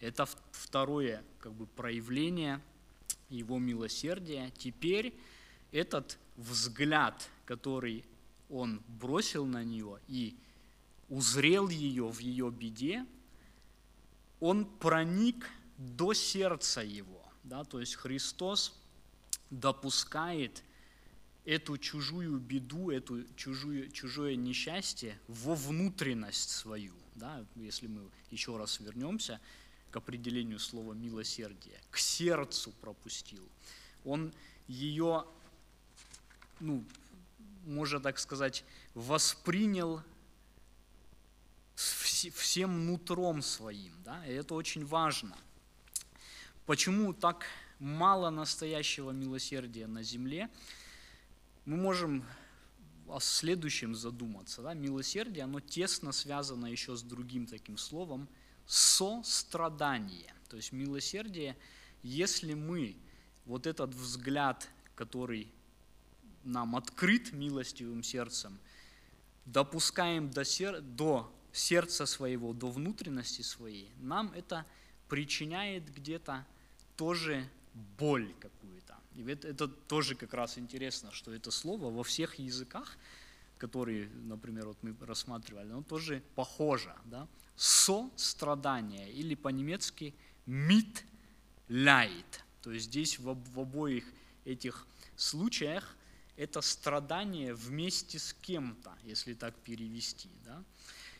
Это 0.00 0.26
второе 0.52 1.22
как 1.40 1.52
бы, 1.52 1.66
проявление 1.66 2.60
его 3.28 3.58
милосердия. 3.58 4.52
Теперь 4.56 5.14
этот 5.72 6.18
взгляд, 6.36 7.28
который 7.44 8.04
он 8.48 8.82
бросил 8.86 9.46
на 9.46 9.64
нее 9.64 9.98
и 10.06 10.36
узрел 11.08 11.68
ее 11.68 12.08
в 12.08 12.18
ее 12.18 12.50
беде, 12.50 13.06
он 14.40 14.66
проник 14.66 15.48
до 15.78 16.12
сердца 16.12 16.82
его. 16.82 17.24
Да? 17.44 17.64
То 17.64 17.80
есть 17.80 17.94
Христос 17.96 18.78
допускает 19.50 20.62
эту 21.44 21.78
чужую 21.78 22.38
беду, 22.38 22.90
эту 22.90 23.24
чужую, 23.36 23.90
чужое 23.90 24.34
несчастье 24.36 25.18
во 25.28 25.54
внутренность 25.54 26.50
свою. 26.50 26.94
Да? 27.14 27.44
Если 27.54 27.86
мы 27.86 28.10
еще 28.30 28.56
раз 28.56 28.80
вернемся 28.80 29.40
к 29.90 29.96
определению 29.96 30.58
слова 30.58 30.92
милосердие, 30.92 31.80
к 31.90 31.98
сердцу 31.98 32.72
пропустил. 32.80 33.48
Он 34.04 34.32
ее 34.66 35.24
ну, 36.60 36.84
можно 37.64 38.00
так 38.00 38.18
сказать, 38.18 38.64
воспринял 38.94 40.02
всем 41.76 42.86
нутром 42.86 43.42
своим. 43.42 43.92
Да? 44.04 44.26
И 44.26 44.32
это 44.32 44.54
очень 44.54 44.84
важно. 44.84 45.36
Почему 46.64 47.12
так 47.12 47.44
мало 47.78 48.30
настоящего 48.30 49.12
милосердия 49.12 49.86
на 49.86 50.02
земле? 50.02 50.48
Мы 51.64 51.76
можем 51.76 52.24
о 53.08 53.20
следующем 53.20 53.94
задуматься. 53.94 54.62
Да? 54.62 54.74
Милосердие, 54.74 55.44
оно 55.44 55.60
тесно 55.60 56.12
связано 56.12 56.66
еще 56.66 56.96
с 56.96 57.02
другим 57.02 57.46
таким 57.46 57.76
словом– 57.76 58.28
сострадание. 58.66 60.34
То 60.48 60.56
есть 60.56 60.72
милосердие, 60.72 61.56
если 62.02 62.54
мы 62.54 62.96
вот 63.44 63.66
этот 63.66 63.94
взгляд, 63.94 64.68
который 64.94 65.52
нам 66.44 66.76
открыт 66.76 67.32
милостивым 67.32 68.02
сердцем, 68.02 68.58
допускаем 69.44 70.30
до, 70.30 70.44
сер... 70.44 70.80
до 70.80 71.32
сердца 71.56 72.06
своего, 72.06 72.52
до 72.52 72.70
внутренности 72.70 73.42
своей, 73.42 73.90
нам 73.98 74.32
это 74.32 74.66
причиняет 75.08 75.92
где-то 75.94 76.46
тоже 76.96 77.48
боль 77.98 78.32
какую-то. 78.40 78.96
И 79.14 79.22
это, 79.22 79.48
это 79.48 79.68
тоже 79.68 80.14
как 80.14 80.34
раз 80.34 80.58
интересно, 80.58 81.10
что 81.12 81.32
это 81.32 81.50
слово 81.50 81.90
во 81.90 82.02
всех 82.02 82.38
языках, 82.38 82.96
которые, 83.58 84.08
например, 84.08 84.66
вот 84.66 84.82
мы 84.82 84.94
рассматривали, 85.06 85.70
оно 85.70 85.82
тоже 85.82 86.22
похоже. 86.34 86.94
Да? 87.04 87.26
Со-страдание 87.56 89.10
или 89.10 89.34
по-немецки 89.34 90.14
mit 90.46 91.04
leid. 91.68 92.24
То 92.62 92.72
есть 92.72 92.86
здесь 92.86 93.18
в, 93.18 93.34
в 93.34 93.60
обоих 93.60 94.04
этих 94.44 94.86
случаях 95.16 95.96
это 96.36 96.60
страдание 96.60 97.54
вместе 97.54 98.18
с 98.18 98.34
кем-то, 98.34 98.92
если 99.04 99.32
так 99.32 99.54
перевести. 99.54 100.28
Да? 100.44 100.62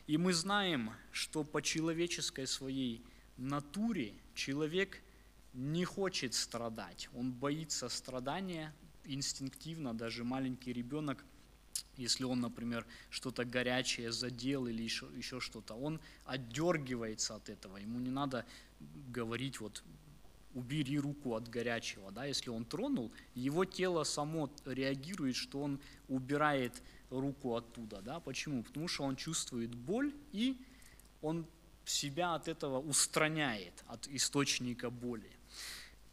И 0.07 0.17
мы 0.17 0.33
знаем, 0.33 0.91
что 1.11 1.43
по 1.43 1.61
человеческой 1.61 2.47
своей 2.47 3.03
натуре 3.35 4.13
человек 4.33 5.01
не 5.53 5.83
хочет 5.83 6.33
страдать, 6.33 7.09
он 7.13 7.33
боится 7.33 7.89
страдания, 7.89 8.73
инстинктивно, 9.03 9.93
даже 9.93 10.23
маленький 10.23 10.71
ребенок, 10.71 11.25
если 11.97 12.23
он, 12.23 12.39
например, 12.39 12.85
что-то 13.09 13.43
горячее 13.43 14.11
задел 14.11 14.67
или 14.67 14.81
еще, 14.81 15.07
еще 15.15 15.39
что-то, 15.39 15.73
он 15.73 15.99
отдергивается 16.25 17.35
от 17.35 17.49
этого. 17.49 17.77
Ему 17.77 17.99
не 17.99 18.11
надо 18.11 18.45
говорить 19.09 19.59
вот 19.59 19.83
убери 20.53 20.99
руку 20.99 21.35
от 21.35 21.49
горячего. 21.49 22.11
Да? 22.11 22.25
Если 22.25 22.49
он 22.49 22.65
тронул, 22.65 23.11
его 23.35 23.65
тело 23.65 24.03
само 24.03 24.49
реагирует, 24.65 25.35
что 25.35 25.61
он 25.61 25.79
убирает 26.07 26.81
руку 27.09 27.55
оттуда. 27.55 28.01
Да? 28.01 28.19
Почему? 28.19 28.63
Потому 28.63 28.87
что 28.87 29.03
он 29.03 29.15
чувствует 29.15 29.73
боль 29.73 30.13
и 30.31 30.57
он 31.21 31.45
себя 31.85 32.35
от 32.35 32.47
этого 32.47 32.79
устраняет, 32.79 33.83
от 33.87 34.07
источника 34.07 34.89
боли. 34.89 35.31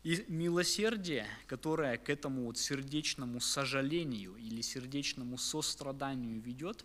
И 0.02 0.24
милосердие, 0.28 1.26
которое 1.46 1.96
к 1.96 2.10
этому 2.10 2.44
вот 2.44 2.58
сердечному 2.58 3.40
сожалению 3.40 4.36
или 4.36 4.60
сердечному 4.60 5.38
состраданию 5.38 6.40
ведет, 6.40 6.84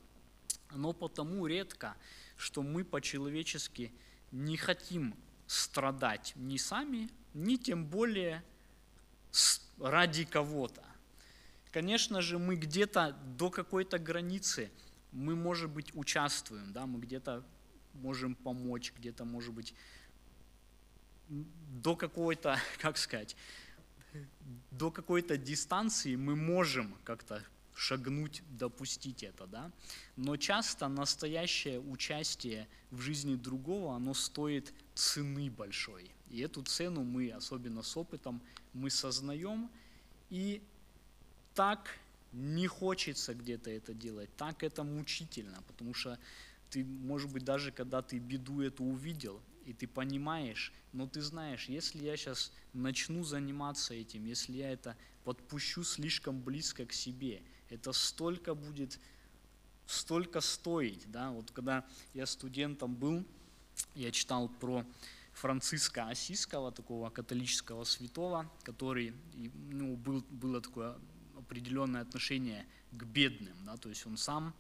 оно 0.70 0.94
потому 0.94 1.46
редко, 1.46 1.96
что 2.38 2.64
мы 2.64 2.86
по-человечески 2.86 3.92
не 4.32 4.56
хотим 4.56 5.16
страдать 5.48 6.34
ни 6.36 6.58
сами, 6.58 7.10
ни 7.34 7.58
тем 7.58 7.86
более 7.86 8.44
ради 9.80 10.24
кого-то. 10.24 10.84
Конечно 11.72 12.22
же, 12.22 12.40
мы 12.40 12.56
где-то 12.56 13.16
до 13.38 13.52
какой-то 13.52 14.00
границы, 14.00 14.72
мы, 15.12 15.36
может 15.36 15.70
быть, 15.70 15.96
участвуем, 15.96 16.74
да, 16.74 16.86
мы 16.86 17.00
где-то 17.00 17.44
можем 17.94 18.36
помочь, 18.36 18.92
где-то, 18.98 19.26
может 19.26 19.54
быть, 19.54 19.76
до 21.28 21.96
какой-то, 21.96 22.58
как 22.80 22.98
сказать, 22.98 23.36
до 24.72 24.90
какой-то 24.90 25.38
дистанции 25.38 26.16
мы 26.16 26.36
можем 26.36 26.96
как-то 27.04 27.44
шагнуть, 27.76 28.42
допустить 28.50 29.24
это, 29.24 29.48
да. 29.48 29.72
Но 30.18 30.38
часто 30.38 30.88
настоящее 30.88 31.80
участие 31.80 32.68
в 32.92 33.00
жизни 33.00 33.36
другого, 33.36 33.96
оно 33.96 34.14
стоит 34.14 34.74
цены 34.96 35.50
большой. 35.50 36.12
И 36.30 36.42
эту 36.42 36.62
цену 36.64 37.04
мы, 37.04 37.30
особенно 37.30 37.82
с 37.84 37.96
опытом, 37.96 38.42
мы 38.74 38.90
сознаем, 38.90 39.70
и 40.30 40.62
так 41.60 41.90
не 42.32 42.68
хочется 42.68 43.34
где-то 43.34 43.70
это 43.70 43.94
делать, 43.94 44.30
так 44.38 44.64
это 44.64 44.86
мучительно, 44.86 45.62
потому 45.68 45.94
что 45.94 46.18
ты, 46.70 46.86
может 46.86 47.30
быть, 47.34 47.44
даже 47.44 47.74
когда 47.74 48.02
ты 48.02 48.18
беду 48.18 48.62
эту 48.62 48.86
увидел, 48.86 49.42
и 49.66 49.74
ты 49.74 49.86
понимаешь, 49.86 50.72
но 50.94 51.06
ты 51.06 51.22
знаешь, 51.22 51.68
если 51.68 52.02
я 52.06 52.16
сейчас 52.16 52.54
начну 52.72 53.26
заниматься 53.26 53.94
этим, 53.94 54.24
если 54.24 54.54
я 54.54 54.72
это 54.72 54.96
подпущу 55.26 55.84
слишком 55.84 56.42
близко 56.42 56.86
к 56.86 56.94
себе, 56.94 57.42
это 57.70 57.92
столько 57.92 58.56
будет, 58.56 58.98
столько 59.86 60.40
стоить. 60.40 61.12
Да? 61.12 61.32
Вот 61.32 61.52
когда 61.52 61.86
я 62.14 62.26
студентом 62.26 62.96
был, 62.96 63.26
я 63.96 64.12
читал 64.12 64.48
про 64.48 64.86
Франциска 65.34 66.08
Осиского, 66.08 66.72
такого 66.72 67.10
католического 67.10 67.84
святого, 67.84 68.50
который, 68.64 69.14
ну, 69.72 69.98
был, 69.98 70.24
было 70.30 70.62
такое 70.62 70.96
определенное 71.50 72.02
отношение 72.02 72.68
к 72.92 73.04
бедным, 73.04 73.56
да, 73.66 73.76
то 73.76 73.90
есть 73.90 74.06
он 74.06 74.18
сам 74.18 74.54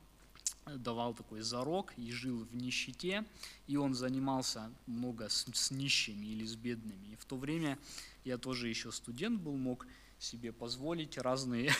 давал 0.65 1.13
такой 1.13 1.41
зарок 1.41 1.93
и 1.97 2.11
жил 2.11 2.45
в 2.45 2.55
нищете, 2.55 3.25
и 3.67 3.77
он 3.77 3.93
занимался 3.93 4.71
много 4.87 5.29
с, 5.29 5.45
с 5.53 5.71
нищими 5.71 6.25
или 6.25 6.45
с 6.45 6.55
бедными. 6.55 7.13
И 7.13 7.15
в 7.15 7.25
то 7.25 7.37
время 7.37 7.77
я 8.25 8.37
тоже 8.37 8.69
еще 8.69 8.91
студент 8.91 9.39
был, 9.39 9.55
мог 9.55 9.85
себе 10.17 10.51
позволить 10.51 11.17
разные 11.17 11.71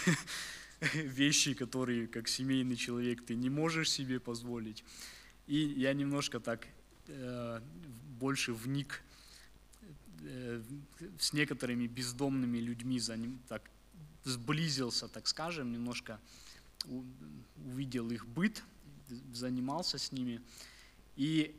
вещи, 0.93 1.55
которые 1.55 2.07
как 2.07 2.27
семейный 2.27 2.75
человек 2.75 3.25
ты 3.25 3.35
не 3.35 3.49
можешь 3.49 3.91
себе 3.91 4.19
позволить. 4.19 4.83
И 5.47 5.57
я 5.57 5.93
немножко 5.93 6.39
так 6.39 6.67
э, 7.07 7.61
больше 8.19 8.53
вник 8.53 9.01
э, 10.21 10.61
с 11.19 11.33
некоторыми 11.33 11.87
бездомными 11.87 12.59
людьми, 12.59 12.99
за 12.99 13.17
ним, 13.17 13.39
так 13.47 13.69
сблизился, 14.23 15.07
так 15.07 15.27
скажем, 15.27 15.71
немножко 15.71 16.19
увидел 17.65 18.09
их 18.11 18.27
быт, 18.27 18.63
занимался 19.33 19.97
с 19.97 20.11
ними. 20.11 20.41
И 21.15 21.55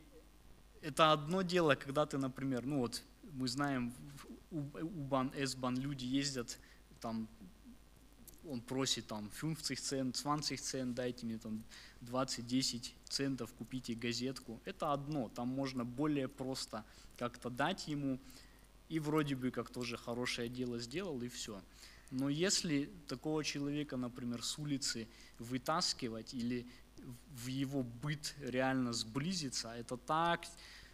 это 0.82 1.12
одно 1.12 1.42
дело, 1.42 1.74
когда 1.74 2.06
ты, 2.06 2.18
например, 2.18 2.64
ну 2.64 2.78
вот 2.78 3.02
мы 3.32 3.48
знаем, 3.48 3.92
у 4.50 4.60
Бан, 4.60 5.32
С-Бан 5.34 5.78
люди 5.78 6.04
ездят, 6.04 6.58
там, 7.00 7.28
он 8.48 8.60
просит 8.60 9.06
там 9.06 9.30
50 9.40 9.78
цент, 9.78 10.22
20 10.22 10.60
цент, 10.60 10.94
дайте 10.94 11.26
мне 11.26 11.38
там 11.38 11.62
20-10 12.02 12.90
центов, 13.08 13.52
купите 13.54 13.94
газетку. 13.94 14.60
Это 14.64 14.92
одно, 14.92 15.28
там 15.28 15.48
можно 15.48 15.84
более 15.84 16.28
просто 16.28 16.84
как-то 17.18 17.50
дать 17.50 17.86
ему, 17.86 18.18
и 18.88 18.98
вроде 18.98 19.36
бы 19.36 19.50
как 19.50 19.70
тоже 19.70 19.96
хорошее 19.96 20.48
дело 20.48 20.78
сделал, 20.78 21.22
и 21.22 21.28
все. 21.28 21.62
Но 22.10 22.28
если 22.28 22.90
такого 23.06 23.44
человека, 23.44 23.96
например, 23.96 24.42
с 24.42 24.58
улицы 24.58 25.06
вытаскивать 25.38 26.34
или 26.34 26.66
в 27.34 27.46
его 27.46 27.82
быт 27.82 28.34
реально 28.40 28.92
сблизиться, 28.92 29.68
это 29.68 29.96
так, 29.96 30.44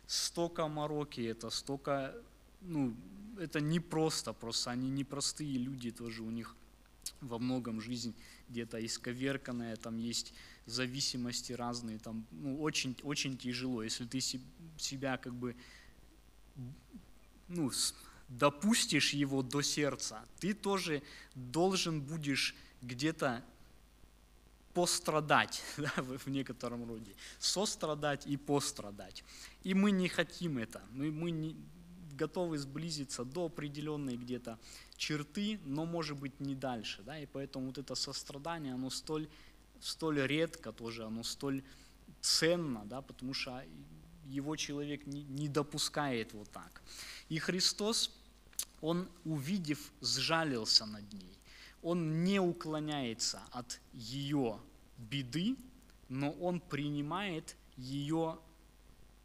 столько 0.07 0.69
мороки, 0.69 1.21
это 1.21 1.51
столько, 1.51 2.15
ну, 2.61 2.95
это 3.39 3.61
не 3.61 3.81
просто, 3.81 4.33
просто 4.33 4.71
они 4.71 4.91
непростые 4.91 5.59
люди 5.59 5.91
тоже, 5.91 6.23
у 6.23 6.31
них 6.31 6.55
во 7.21 7.39
многом 7.39 7.81
жизнь 7.81 8.15
где-то 8.49 8.85
исковерканная, 8.85 9.77
там 9.77 9.99
есть 9.99 10.35
зависимости 10.67 11.53
разные, 11.53 11.99
там, 11.99 12.27
ну, 12.31 12.61
очень, 12.61 12.97
очень 13.03 13.37
тяжело, 13.39 13.83
если 13.83 14.05
ты 14.05 14.21
себя 14.21 15.17
как 15.17 15.35
бы, 15.35 15.57
ну, 17.49 17.71
допустишь 18.29 19.13
его 19.13 19.43
до 19.43 19.63
сердца, 19.63 20.25
ты 20.41 20.55
тоже 20.55 21.03
должен 21.35 22.01
будешь 22.01 22.55
где-то 22.83 23.43
пострадать 24.75 25.63
да, 25.79 25.93
в 25.97 26.29
некотором 26.29 26.87
роде, 26.89 27.15
сострадать 27.39 28.27
и 28.27 28.37
пострадать. 28.37 29.25
И 29.63 29.75
мы 29.75 29.91
не 29.91 30.09
хотим 30.09 30.59
это, 30.59 30.83
мы, 30.91 31.11
мы 31.11 31.31
не 31.31 31.57
готовы 32.13 32.59
сблизиться 32.59 33.25
до 33.25 33.47
определенной 33.47 34.17
где-то 34.17 34.59
черты, 34.97 35.61
но 35.65 35.85
может 35.85 36.19
быть 36.19 36.41
не 36.41 36.55
дальше. 36.55 37.03
Да, 37.05 37.19
и 37.19 37.27
поэтому 37.27 37.67
вот 37.67 37.79
это 37.79 37.95
сострадание, 37.95 38.75
оно 38.75 38.91
столь, 38.91 39.29
столь 39.81 40.27
редко 40.27 40.73
тоже, 40.73 41.05
оно 41.05 41.23
столь 41.23 41.63
ценно, 42.21 42.85
да, 42.85 43.03
потому 43.03 43.35
что 43.35 43.63
его 44.29 44.57
человек 44.57 45.07
не, 45.07 45.49
допускает 45.49 46.33
вот 46.33 46.51
так. 46.51 46.83
И 47.29 47.39
Христос, 47.39 48.11
Он, 48.81 49.09
увидев, 49.25 49.93
сжалился 50.01 50.87
над 50.87 51.13
ней. 51.13 51.39
Он 51.83 52.25
не 52.25 52.41
уклоняется 52.41 53.41
от 53.53 53.81
ее 53.93 54.61
беды, 54.99 55.57
но 56.09 56.33
он 56.33 56.61
принимает 56.61 57.57
ее, 57.77 58.39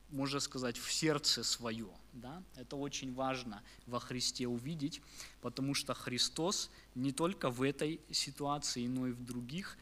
можно 0.10 0.40
сказать, 0.40 0.78
в 0.78 0.92
сердце 0.92 1.44
свое. 1.44 1.90
Да? 2.14 2.44
Это 2.56 2.76
очень 2.76 3.14
важно 3.14 3.64
во 3.88 4.00
Христе 4.00 4.48
увидеть, 4.48 5.02
потому 5.42 5.74
что 5.74 5.94
Христос 5.94 6.70
не 6.96 7.12
только 7.12 7.50
в 7.50 7.62
этой 7.62 8.02
ситуации, 8.12 8.88
но 8.88 9.08
и 9.08 9.12
в 9.12 9.24
других, 9.24 9.78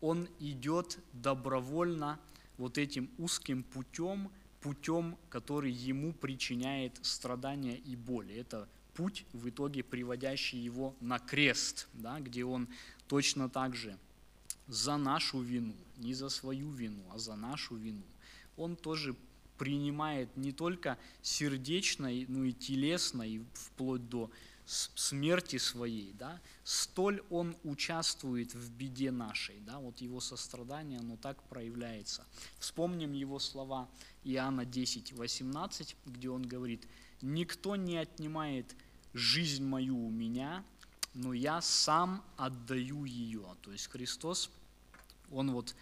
Он 0.00 0.28
идет 0.40 0.98
добровольно 1.12 2.18
вот 2.56 2.76
этим 2.76 3.08
узким 3.18 3.62
путем, 3.62 4.30
путем, 4.60 5.16
который 5.28 5.70
ему 5.70 6.12
причиняет 6.12 6.98
страдания 7.02 7.76
и 7.76 7.96
боли. 7.96 8.34
Это 8.34 8.68
путь, 8.94 9.24
в 9.32 9.48
итоге 9.48 9.82
приводящий 9.82 10.58
его 10.58 10.94
на 11.00 11.18
крест, 11.18 11.88
да, 11.92 12.20
где 12.20 12.44
он 12.44 12.68
точно 13.06 13.48
так 13.48 13.76
же 13.76 13.96
за 14.66 14.96
нашу 14.96 15.40
вину, 15.40 15.74
не 15.96 16.14
за 16.14 16.28
свою 16.28 16.70
вину, 16.70 17.02
а 17.12 17.18
за 17.18 17.36
нашу 17.36 17.76
вину. 17.76 18.02
Он 18.56 18.76
тоже 18.76 19.14
принимает 19.56 20.36
не 20.36 20.52
только 20.52 20.98
сердечно, 21.22 22.08
но 22.28 22.44
и 22.44 22.52
телесно, 22.52 23.22
и 23.22 23.40
вплоть 23.54 24.08
до 24.08 24.30
смерти 24.68 25.56
своей, 25.56 26.12
да, 26.12 26.40
столь 26.62 27.22
он 27.30 27.56
участвует 27.64 28.52
в 28.54 28.70
беде 28.70 29.10
нашей, 29.10 29.58
да, 29.60 29.78
вот 29.78 29.98
его 29.98 30.20
сострадание, 30.20 30.98
оно 30.98 31.16
так 31.16 31.42
проявляется. 31.44 32.26
Вспомним 32.58 33.14
его 33.14 33.38
слова 33.38 33.88
Иоанна 34.24 34.66
10, 34.66 35.14
18, 35.14 35.96
где 36.04 36.28
он 36.28 36.42
говорит, 36.42 36.86
«Никто 37.22 37.76
не 37.76 37.96
отнимает 37.96 38.76
жизнь 39.14 39.64
мою 39.64 39.96
у 39.96 40.10
меня, 40.10 40.62
но 41.14 41.32
я 41.32 41.62
сам 41.62 42.22
отдаю 42.36 43.06
ее». 43.06 43.56
То 43.62 43.72
есть 43.72 43.88
Христос, 43.88 44.50
Он 45.30 45.50
вот 45.50 45.74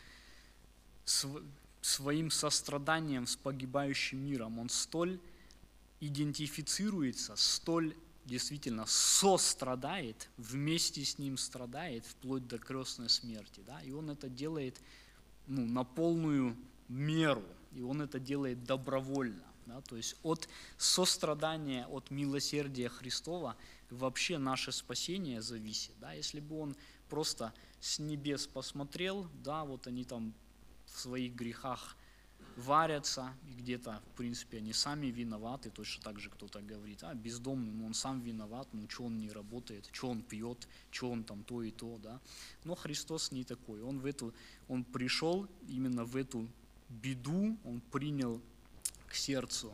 своим 1.80 2.30
состраданием 2.30 3.26
с 3.26 3.34
погибающим 3.34 4.24
миром, 4.24 4.60
Он 4.60 4.68
столь 4.68 5.18
идентифицируется, 5.98 7.34
столь 7.34 7.96
действительно 8.26 8.84
сострадает, 8.86 10.28
вместе 10.36 11.04
с 11.04 11.18
ним 11.18 11.38
страдает, 11.38 12.04
вплоть 12.04 12.46
до 12.46 12.58
крестной 12.58 13.08
смерти. 13.08 13.62
Да? 13.66 13.80
И 13.82 13.92
он 13.92 14.10
это 14.10 14.28
делает 14.28 14.80
ну, 15.46 15.64
на 15.64 15.84
полную 15.84 16.56
меру, 16.88 17.44
и 17.72 17.82
он 17.82 18.02
это 18.02 18.18
делает 18.18 18.64
добровольно. 18.64 19.44
Да? 19.66 19.80
То 19.80 19.96
есть 19.96 20.16
от 20.22 20.48
сострадания, 20.76 21.86
от 21.86 22.10
милосердия 22.10 22.88
Христова 22.88 23.56
вообще 23.90 24.38
наше 24.38 24.72
спасение 24.72 25.40
зависит. 25.40 25.94
Да? 26.00 26.12
Если 26.12 26.40
бы 26.40 26.60
он 26.60 26.76
просто 27.08 27.54
с 27.80 27.98
небес 28.00 28.46
посмотрел, 28.46 29.28
да, 29.44 29.64
вот 29.64 29.86
они 29.86 30.04
там 30.04 30.34
в 30.86 30.98
своих 30.98 31.34
грехах 31.34 31.96
варятся, 32.56 33.34
и 33.48 33.52
где-то, 33.60 34.00
в 34.12 34.16
принципе, 34.16 34.58
они 34.58 34.72
сами 34.72 35.06
виноваты, 35.06 35.70
точно 35.70 36.02
так 36.02 36.18
же 36.18 36.30
кто-то 36.30 36.60
говорит, 36.60 37.02
а 37.02 37.14
бездомный, 37.14 37.72
ну 37.72 37.86
он 37.86 37.94
сам 37.94 38.20
виноват, 38.20 38.66
ну 38.72 38.88
что 38.88 39.04
он 39.04 39.18
не 39.18 39.30
работает, 39.30 39.88
что 39.92 40.08
он 40.08 40.22
пьет, 40.22 40.66
что 40.90 41.10
он 41.10 41.24
там 41.24 41.44
то 41.44 41.62
и 41.62 41.70
то, 41.70 41.98
да. 42.02 42.20
Но 42.64 42.74
Христос 42.74 43.32
не 43.32 43.44
такой, 43.44 43.82
он 43.82 44.00
в 44.00 44.06
эту, 44.06 44.34
он 44.68 44.84
пришел 44.84 45.46
именно 45.68 46.04
в 46.04 46.16
эту 46.16 46.48
беду, 46.88 47.56
он 47.64 47.80
принял 47.92 48.40
к 49.06 49.14
сердцу 49.14 49.72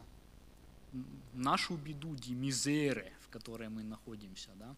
нашу 1.33 1.77
беду, 1.77 2.17
мизеры, 2.29 3.13
в 3.21 3.29
которой 3.31 3.69
мы 3.69 3.83
находимся, 3.83 4.51
да. 4.57 4.75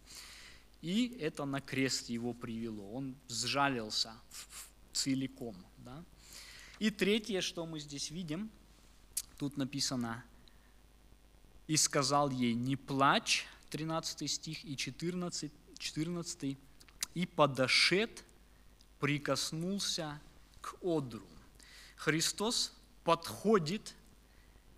И 0.81 1.17
это 1.19 1.45
на 1.45 1.61
крест 1.61 2.09
его 2.09 2.33
привело, 2.33 2.91
он 2.93 3.15
сжалился 3.27 4.13
целиком, 4.93 5.55
да. 5.77 6.03
И 6.79 6.89
третье, 6.89 7.41
что 7.41 7.65
мы 7.65 7.79
здесь 7.79 8.11
видим, 8.11 8.49
тут 9.37 9.57
написано, 9.57 10.23
«И 11.67 11.77
сказал 11.77 12.29
ей, 12.29 12.53
не 12.53 12.75
плачь», 12.75 13.45
13 13.69 14.29
стих 14.29 14.63
и 14.63 14.77
14, 14.77 15.51
14 15.77 16.57
«И 17.13 17.25
подошед, 17.25 18.23
прикоснулся 18.99 20.21
к 20.61 20.75
одру». 20.81 21.25
Христос 21.95 22.73
подходит 23.03 23.95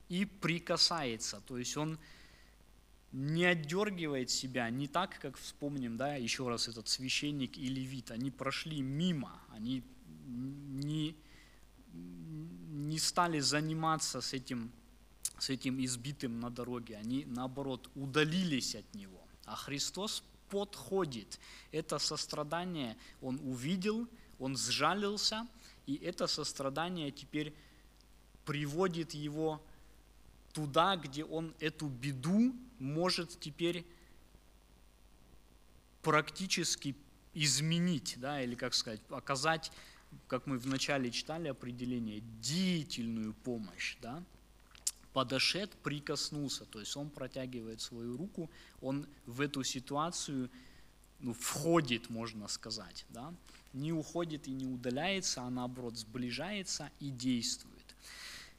и 0.09 0.25
прикасается, 0.25 1.41
то 1.41 1.57
есть 1.57 1.75
Он 1.77 1.97
не 3.11 3.45
отдергивает 3.45 4.29
себя, 4.29 4.69
не 4.69 4.87
так, 4.87 5.19
как 5.19 5.37
вспомним, 5.37 5.97
да, 5.97 6.15
еще 6.15 6.47
раз 6.47 6.67
этот 6.67 6.87
священник 6.87 7.57
и 7.57 7.67
левит, 7.67 8.11
они 8.11 8.31
прошли 8.31 8.81
мимо, 8.81 9.41
они 9.49 9.83
не 10.27 11.15
не 12.87 12.99
стали 12.99 13.39
заниматься 13.39 14.21
с 14.21 14.33
этим, 14.33 14.71
с 15.37 15.49
этим 15.49 15.83
избитым 15.83 16.39
на 16.39 16.49
дороге, 16.49 16.97
они 16.97 17.25
наоборот 17.25 17.89
удалились 17.95 18.75
от 18.75 18.93
него. 18.95 19.21
А 19.45 19.55
Христос 19.55 20.23
подходит. 20.49 21.39
Это 21.71 21.99
сострадание 21.99 22.97
он 23.21 23.39
увидел, 23.43 24.07
он 24.39 24.57
сжалился, 24.57 25.47
и 25.85 25.95
это 25.95 26.27
сострадание 26.27 27.11
теперь 27.11 27.53
приводит 28.45 29.13
его 29.13 29.61
туда, 30.53 30.95
где 30.95 31.23
он 31.23 31.53
эту 31.59 31.87
беду 31.87 32.55
может 32.79 33.39
теперь 33.39 33.85
практически 36.01 36.95
изменить, 37.33 38.15
да, 38.17 38.41
или, 38.41 38.55
как 38.55 38.73
сказать, 38.73 39.01
оказать 39.09 39.71
как 40.27 40.45
мы 40.45 40.57
вначале 40.57 41.11
читали 41.11 41.47
определение, 41.47 42.21
деятельную 42.41 43.33
помощь, 43.33 43.97
да, 44.01 44.23
подошед, 45.13 45.71
прикоснулся, 45.83 46.65
то 46.65 46.79
есть 46.79 46.95
он 46.95 47.09
протягивает 47.09 47.81
свою 47.81 48.17
руку, 48.17 48.49
он 48.81 49.07
в 49.25 49.41
эту 49.41 49.63
ситуацию 49.63 50.49
ну, 51.19 51.33
входит, 51.33 52.09
можно 52.09 52.47
сказать, 52.47 53.05
да, 53.09 53.33
не 53.73 53.91
уходит 53.91 54.47
и 54.47 54.51
не 54.51 54.67
удаляется, 54.67 55.41
а 55.41 55.49
наоборот 55.49 55.97
сближается 55.97 56.91
и 56.99 57.09
действует. 57.09 57.95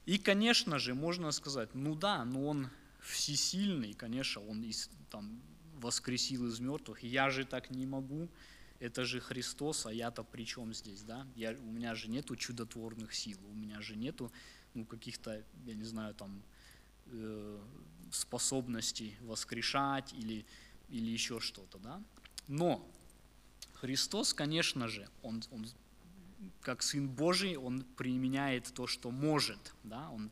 И, 0.06 0.18
конечно 0.18 0.78
же, 0.78 0.94
можно 0.94 1.30
сказать, 1.32 1.74
ну 1.74 1.94
да, 1.94 2.24
но 2.24 2.46
он 2.46 2.70
всесильный, 3.00 3.92
конечно, 3.92 4.42
он 4.42 4.62
из, 4.62 4.90
там, 5.10 5.40
воскресил 5.76 6.46
из 6.48 6.58
мертвых, 6.60 7.02
я 7.02 7.30
же 7.30 7.44
так 7.44 7.70
не 7.70 7.86
могу, 7.86 8.28
это 8.80 9.04
же 9.04 9.20
Христос, 9.20 9.86
а 9.86 9.92
я-то 9.92 10.22
при 10.22 10.44
чем 10.44 10.72
здесь, 10.72 11.02
да? 11.02 11.26
Я, 11.34 11.52
у 11.52 11.70
меня 11.70 11.94
же 11.94 12.08
нету 12.08 12.36
чудотворных 12.36 13.14
сил, 13.14 13.38
у 13.50 13.54
меня 13.54 13.80
же 13.80 13.96
нету 13.96 14.30
ну, 14.74 14.84
каких-то, 14.84 15.44
я 15.66 15.74
не 15.74 15.84
знаю, 15.84 16.14
там, 16.14 16.42
э, 17.06 17.60
способностей 18.12 19.16
воскрешать 19.22 20.12
или, 20.12 20.44
или 20.88 21.10
еще 21.10 21.40
что-то, 21.40 21.78
да? 21.78 22.02
Но 22.46 22.88
Христос, 23.74 24.32
конечно 24.34 24.88
же, 24.88 25.08
он, 25.22 25.42
он 25.50 25.66
как 26.60 26.82
Сын 26.82 27.08
Божий, 27.08 27.56
Он 27.56 27.82
применяет 27.96 28.72
то, 28.74 28.86
что 28.86 29.10
может, 29.10 29.74
да? 29.84 30.10
Он 30.10 30.30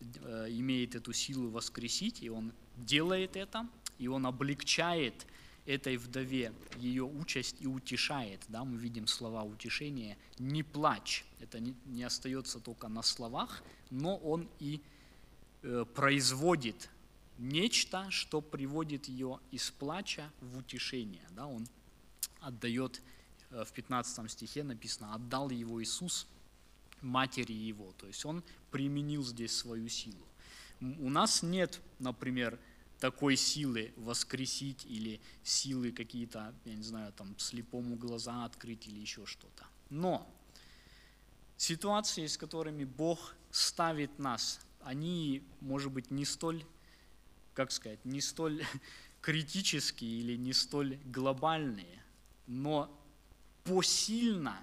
э, 0.00 0.46
имеет 0.50 0.94
эту 0.94 1.12
силу 1.12 1.50
воскресить, 1.50 2.22
и 2.22 2.30
Он 2.30 2.52
делает 2.76 3.36
это, 3.36 3.68
и 3.98 4.08
Он 4.08 4.26
облегчает 4.26 5.26
этой 5.66 5.96
вдове 5.96 6.52
ее 6.76 7.04
участь 7.04 7.56
и 7.60 7.66
утешает. 7.66 8.40
Да, 8.48 8.64
мы 8.64 8.76
видим 8.76 9.06
слова 9.06 9.42
утешения 9.44 10.16
«не 10.38 10.62
плачь». 10.62 11.24
Это 11.40 11.60
не, 11.60 11.74
не 11.86 12.02
остается 12.02 12.58
только 12.58 12.88
на 12.88 13.02
словах, 13.02 13.62
но 13.90 14.16
он 14.16 14.48
и 14.58 14.80
э, 15.62 15.84
производит 15.94 16.90
нечто, 17.38 18.10
что 18.10 18.40
приводит 18.40 19.06
ее 19.06 19.38
из 19.50 19.70
плача 19.70 20.30
в 20.40 20.58
утешение. 20.58 21.26
Да, 21.30 21.46
он 21.46 21.66
отдает, 22.40 23.00
э, 23.50 23.64
в 23.64 23.72
15 23.72 24.30
стихе 24.30 24.64
написано, 24.64 25.14
«отдал 25.14 25.50
его 25.50 25.82
Иисус 25.82 26.26
матери 27.00 27.52
его». 27.52 27.92
То 27.98 28.06
есть 28.06 28.24
он 28.24 28.42
применил 28.70 29.24
здесь 29.24 29.56
свою 29.56 29.88
силу. 29.88 30.26
У 30.80 31.10
нас 31.10 31.44
нет, 31.44 31.80
например, 32.00 32.58
такой 33.02 33.34
силы 33.34 33.92
воскресить 33.96 34.86
или 34.86 35.20
силы 35.42 35.90
какие-то, 35.90 36.54
я 36.64 36.74
не 36.76 36.84
знаю, 36.84 37.12
там 37.12 37.36
слепому 37.36 37.96
глаза 37.96 38.44
открыть 38.44 38.86
или 38.86 39.00
еще 39.00 39.26
что-то. 39.26 39.66
Но 39.90 40.32
ситуации, 41.56 42.28
с 42.28 42.38
которыми 42.38 42.84
Бог 42.84 43.34
ставит 43.50 44.20
нас, 44.20 44.60
они, 44.82 45.42
может 45.60 45.90
быть, 45.90 46.12
не 46.12 46.24
столь, 46.24 46.64
как 47.54 47.72
сказать, 47.72 48.04
не 48.04 48.20
столь 48.20 48.64
критические 49.20 50.20
или 50.20 50.36
не 50.36 50.52
столь 50.52 50.96
глобальные, 51.04 52.04
но 52.46 52.88
посильно 53.64 54.56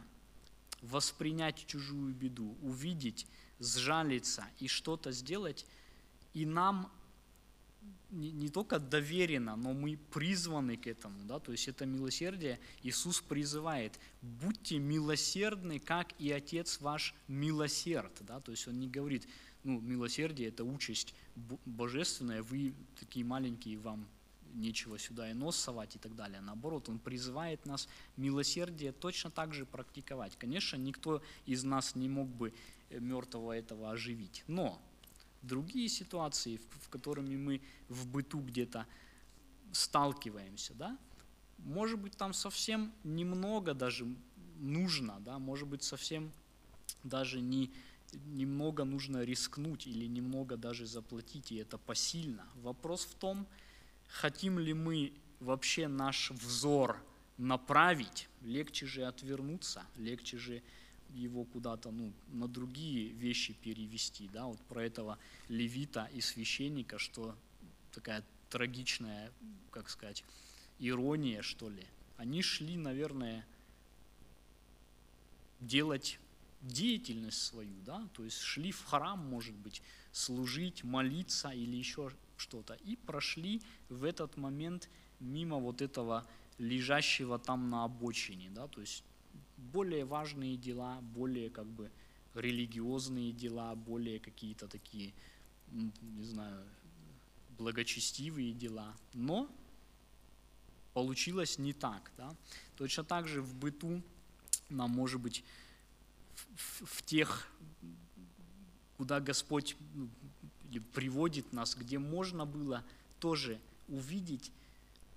воспринять 0.82 1.66
чужую 1.68 2.14
беду, 2.14 2.58
увидеть, 2.62 3.28
сжалиться 3.60 4.46
и 4.60 4.70
что-то 4.70 5.12
сделать, 5.12 5.66
и 6.34 6.46
нам 6.46 6.90
не, 8.10 8.32
не 8.32 8.50
только 8.50 8.80
доверено, 8.80 9.56
но 9.56 9.74
мы 9.74 9.98
призваны 10.12 10.78
к 10.78 10.88
этому, 10.88 11.24
да, 11.26 11.40
то 11.40 11.52
есть 11.52 11.68
это 11.68 11.86
милосердие, 11.86 12.60
Иисус 12.84 13.22
призывает, 13.22 14.00
будьте 14.22 14.80
милосердны, 14.80 15.80
как 15.80 16.14
и 16.20 16.32
Отец 16.32 16.80
ваш 16.82 17.14
милосерд, 17.28 18.12
да, 18.22 18.40
то 18.40 18.52
есть 18.52 18.68
Он 18.68 18.80
не 18.80 18.88
говорит, 18.88 19.28
ну, 19.64 19.80
милосердие– 19.80 20.48
это 20.50 20.64
участь 20.64 21.14
божественная, 21.66 22.42
вы 22.42 22.74
такие 23.00 23.26
маленькие, 23.26 23.78
вам 23.78 24.08
нечего 24.54 24.98
сюда 24.98 25.30
и 25.30 25.34
нос 25.34 25.58
совать 25.58 25.96
и 25.96 26.00
так 26.00 26.16
далее. 26.16 26.42
Наоборот, 26.42 26.90
Он 26.90 26.98
призывает 26.98 27.66
нас 27.66 27.88
милосердие 28.18 28.92
точно 28.92 29.30
так 29.30 29.54
же 29.54 29.66
практиковать. 29.66 30.36
Конечно, 30.38 30.78
никто 30.78 31.22
из 31.46 31.64
нас 31.64 31.96
не 31.96 32.10
мог 32.10 32.28
бы 32.28 32.54
э, 32.90 33.00
мертвого 33.00 33.54
этого 33.54 33.92
оживить, 33.92 34.44
но 34.48 34.82
другие 35.42 35.90
ситуации, 35.90 36.58
в, 36.58 36.86
в 36.86 36.90
которыми 36.90 37.36
мы 37.36 37.62
в 37.88 38.08
быту 38.08 38.40
где-то 38.40 38.86
сталкиваемся, 39.72 40.74
да, 40.74 40.98
может 41.60 42.00
быть, 42.00 42.18
там 42.18 42.34
совсем 42.34 42.94
немного 43.04 43.74
даже 43.74 44.08
нужно, 44.58 45.20
да, 45.20 45.40
может 45.40 45.68
быть, 45.68 45.84
совсем 45.84 46.32
даже 47.04 47.42
не, 47.42 47.72
немного 48.14 48.84
нужно 48.84 49.24
рискнуть 49.24 49.88
или 49.88 50.06
немного 50.06 50.58
даже 50.58 50.86
заплатить, 50.86 51.52
и 51.52 51.58
это 51.58 51.78
посильно. 51.78 52.46
Вопрос 52.56 53.06
в 53.06 53.16
том, 53.16 53.48
хотим 54.08 54.60
ли 54.60 54.74
мы 54.74 55.14
вообще 55.40 55.88
наш 55.88 56.32
взор 56.32 57.02
направить, 57.38 58.28
легче 58.42 58.86
же 58.86 59.06
отвернуться, 59.06 59.84
легче 59.96 60.38
же 60.38 60.62
его 61.14 61.46
куда-то 61.46 61.92
ну, 61.92 62.14
на 62.28 62.48
другие 62.48 63.10
вещи 63.10 63.54
перевести. 63.54 64.30
Да? 64.32 64.46
Вот 64.46 64.60
про 64.62 64.84
этого 64.84 65.18
левита 65.48 66.10
и 66.14 66.22
священника, 66.22 67.00
что 67.00 67.36
такая 67.92 68.24
трагичная, 68.50 69.32
как 69.72 69.90
сказать, 69.90 70.24
ирония, 70.80 71.42
что 71.42 71.70
ли. 71.70 71.86
Они 72.18 72.42
шли, 72.42 72.76
наверное, 72.78 73.46
делать 75.60 76.20
деятельность 76.62 77.42
свою, 77.42 77.82
да, 77.86 78.08
то 78.14 78.24
есть 78.26 78.42
шли 78.42 78.72
в 78.72 78.84
храм, 78.84 79.20
может 79.20 79.56
быть, 79.56 79.82
служить, 80.12 80.84
молиться 80.84 81.50
или 81.50 81.76
еще 81.76 82.12
что-то 82.38 82.74
и 82.74 82.96
прошли 82.96 83.62
в 83.90 84.04
этот 84.04 84.38
момент 84.38 84.90
мимо 85.20 85.58
вот 85.58 85.82
этого 85.82 86.28
лежащего 86.58 87.40
там 87.40 87.70
на 87.70 87.86
обочине, 87.86 88.50
да, 88.50 88.68
то 88.68 88.82
есть 88.82 89.04
более 89.60 90.06
важные 90.06 90.58
дела, 90.58 91.00
более 91.02 91.50
как 91.50 91.68
бы 91.68 91.92
религиозные 92.34 93.32
дела, 93.32 93.76
более 93.76 94.20
какие-то 94.20 94.68
такие, 94.68 95.14
не 95.72 96.26
знаю, 96.26 96.64
благочестивые 97.58 98.54
дела, 98.54 98.96
но 99.14 99.50
получилось 100.94 101.58
не 101.58 101.74
так. 101.74 102.12
Да? 102.18 102.36
Точно 102.78 103.04
так 103.04 103.28
же 103.28 103.42
в 103.42 103.54
быту 103.56 104.02
нам, 104.70 104.92
может 104.92 105.20
быть, 105.20 105.44
в, 106.56 106.86
в 106.86 107.02
тех, 107.04 107.48
куда 108.98 109.20
Господь 109.20 109.76
ну, 109.94 110.10
приводит 110.94 111.52
нас, 111.54 111.76
где 111.76 112.00
можно 112.00 112.46
было 112.46 112.84
тоже 113.20 113.60
увидеть, 113.88 114.52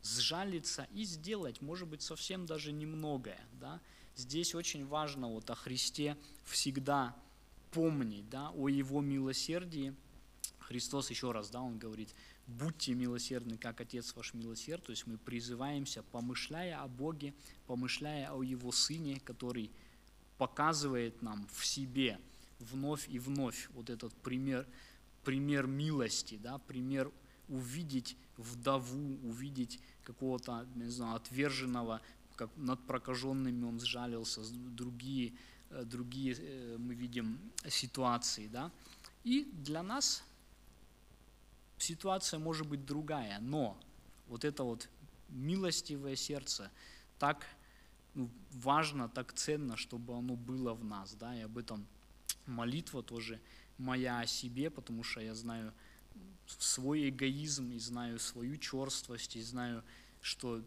сжалиться 0.02 0.88
и 0.94 1.04
сделать, 1.04 1.60
может 1.60 1.88
быть, 1.88 2.02
совсем 2.02 2.46
даже 2.46 2.72
немногое. 2.72 3.40
Да? 3.60 3.80
Здесь 4.16 4.54
очень 4.54 4.86
важно 4.86 5.28
вот 5.28 5.48
о 5.50 5.54
Христе 5.54 6.16
всегда 6.44 7.16
помнить, 7.70 8.28
да, 8.28 8.50
о 8.50 8.68
Его 8.68 9.00
милосердии. 9.00 9.94
Христос 10.58 11.10
еще 11.10 11.32
раз, 11.32 11.50
да, 11.50 11.60
Он 11.60 11.78
говорит, 11.78 12.14
будьте 12.46 12.94
милосердны, 12.94 13.56
как 13.56 13.80
Отец 13.80 14.14
ваш 14.14 14.34
милосерд. 14.34 14.84
То 14.84 14.90
есть 14.90 15.06
мы 15.06 15.18
призываемся, 15.18 16.02
помышляя 16.02 16.82
о 16.82 16.88
Боге, 16.88 17.34
помышляя 17.66 18.32
о 18.32 18.42
Его 18.42 18.72
Сыне, 18.72 19.20
который 19.20 19.70
показывает 20.38 21.22
нам 21.22 21.46
в 21.52 21.64
себе 21.64 22.18
вновь 22.58 23.08
и 23.08 23.18
вновь 23.18 23.68
вот 23.70 23.90
этот 23.90 24.14
пример, 24.14 24.66
пример 25.24 25.66
милости, 25.66 26.38
да, 26.42 26.58
пример 26.58 27.10
увидеть 27.48 28.16
вдову, 28.36 29.18
увидеть 29.24 29.80
какого-то, 30.04 30.66
не 30.74 30.88
знаю, 30.88 31.16
отверженного, 31.16 32.00
как 32.42 32.56
над 32.56 32.86
прокаженными 32.86 33.64
он 33.64 33.78
сжалился, 33.80 34.40
другие, 34.52 35.32
э, 35.70 35.84
другие 35.84 36.34
э, 36.38 36.76
мы 36.78 36.94
видим 36.94 37.38
ситуации, 37.68 38.48
да. 38.48 38.70
И 39.24 39.44
для 39.52 39.82
нас 39.82 40.24
ситуация 41.78 42.40
может 42.40 42.66
быть 42.66 42.84
другая, 42.84 43.38
но 43.40 43.78
вот 44.28 44.44
это 44.44 44.64
вот 44.64 44.88
милостивое 45.28 46.16
сердце 46.16 46.70
так 47.18 47.46
ну, 48.14 48.28
важно, 48.52 49.08
так 49.08 49.32
ценно, 49.32 49.76
чтобы 49.76 50.16
оно 50.16 50.34
было 50.34 50.74
в 50.74 50.84
нас, 50.84 51.14
да, 51.14 51.38
и 51.38 51.42
об 51.42 51.56
этом 51.56 51.86
молитва 52.46 53.02
тоже 53.02 53.40
моя 53.78 54.18
о 54.18 54.26
себе, 54.26 54.68
потому 54.68 55.04
что 55.04 55.20
я 55.20 55.34
знаю 55.34 55.72
свой 56.58 57.08
эгоизм 57.08 57.70
и 57.70 57.78
знаю 57.78 58.18
свою 58.18 58.56
черствость, 58.56 59.36
и 59.36 59.42
знаю, 59.42 59.84
что 60.20 60.60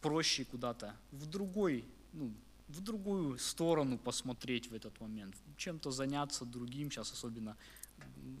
проще 0.00 0.44
куда-то 0.44 0.94
в 1.12 1.26
другой, 1.26 1.84
ну, 2.12 2.32
в 2.68 2.80
другую 2.80 3.38
сторону 3.38 3.98
посмотреть 3.98 4.70
в 4.70 4.74
этот 4.74 5.00
момент, 5.00 5.34
чем-то 5.56 5.90
заняться 5.90 6.44
другим, 6.44 6.90
сейчас 6.90 7.12
особенно 7.12 7.56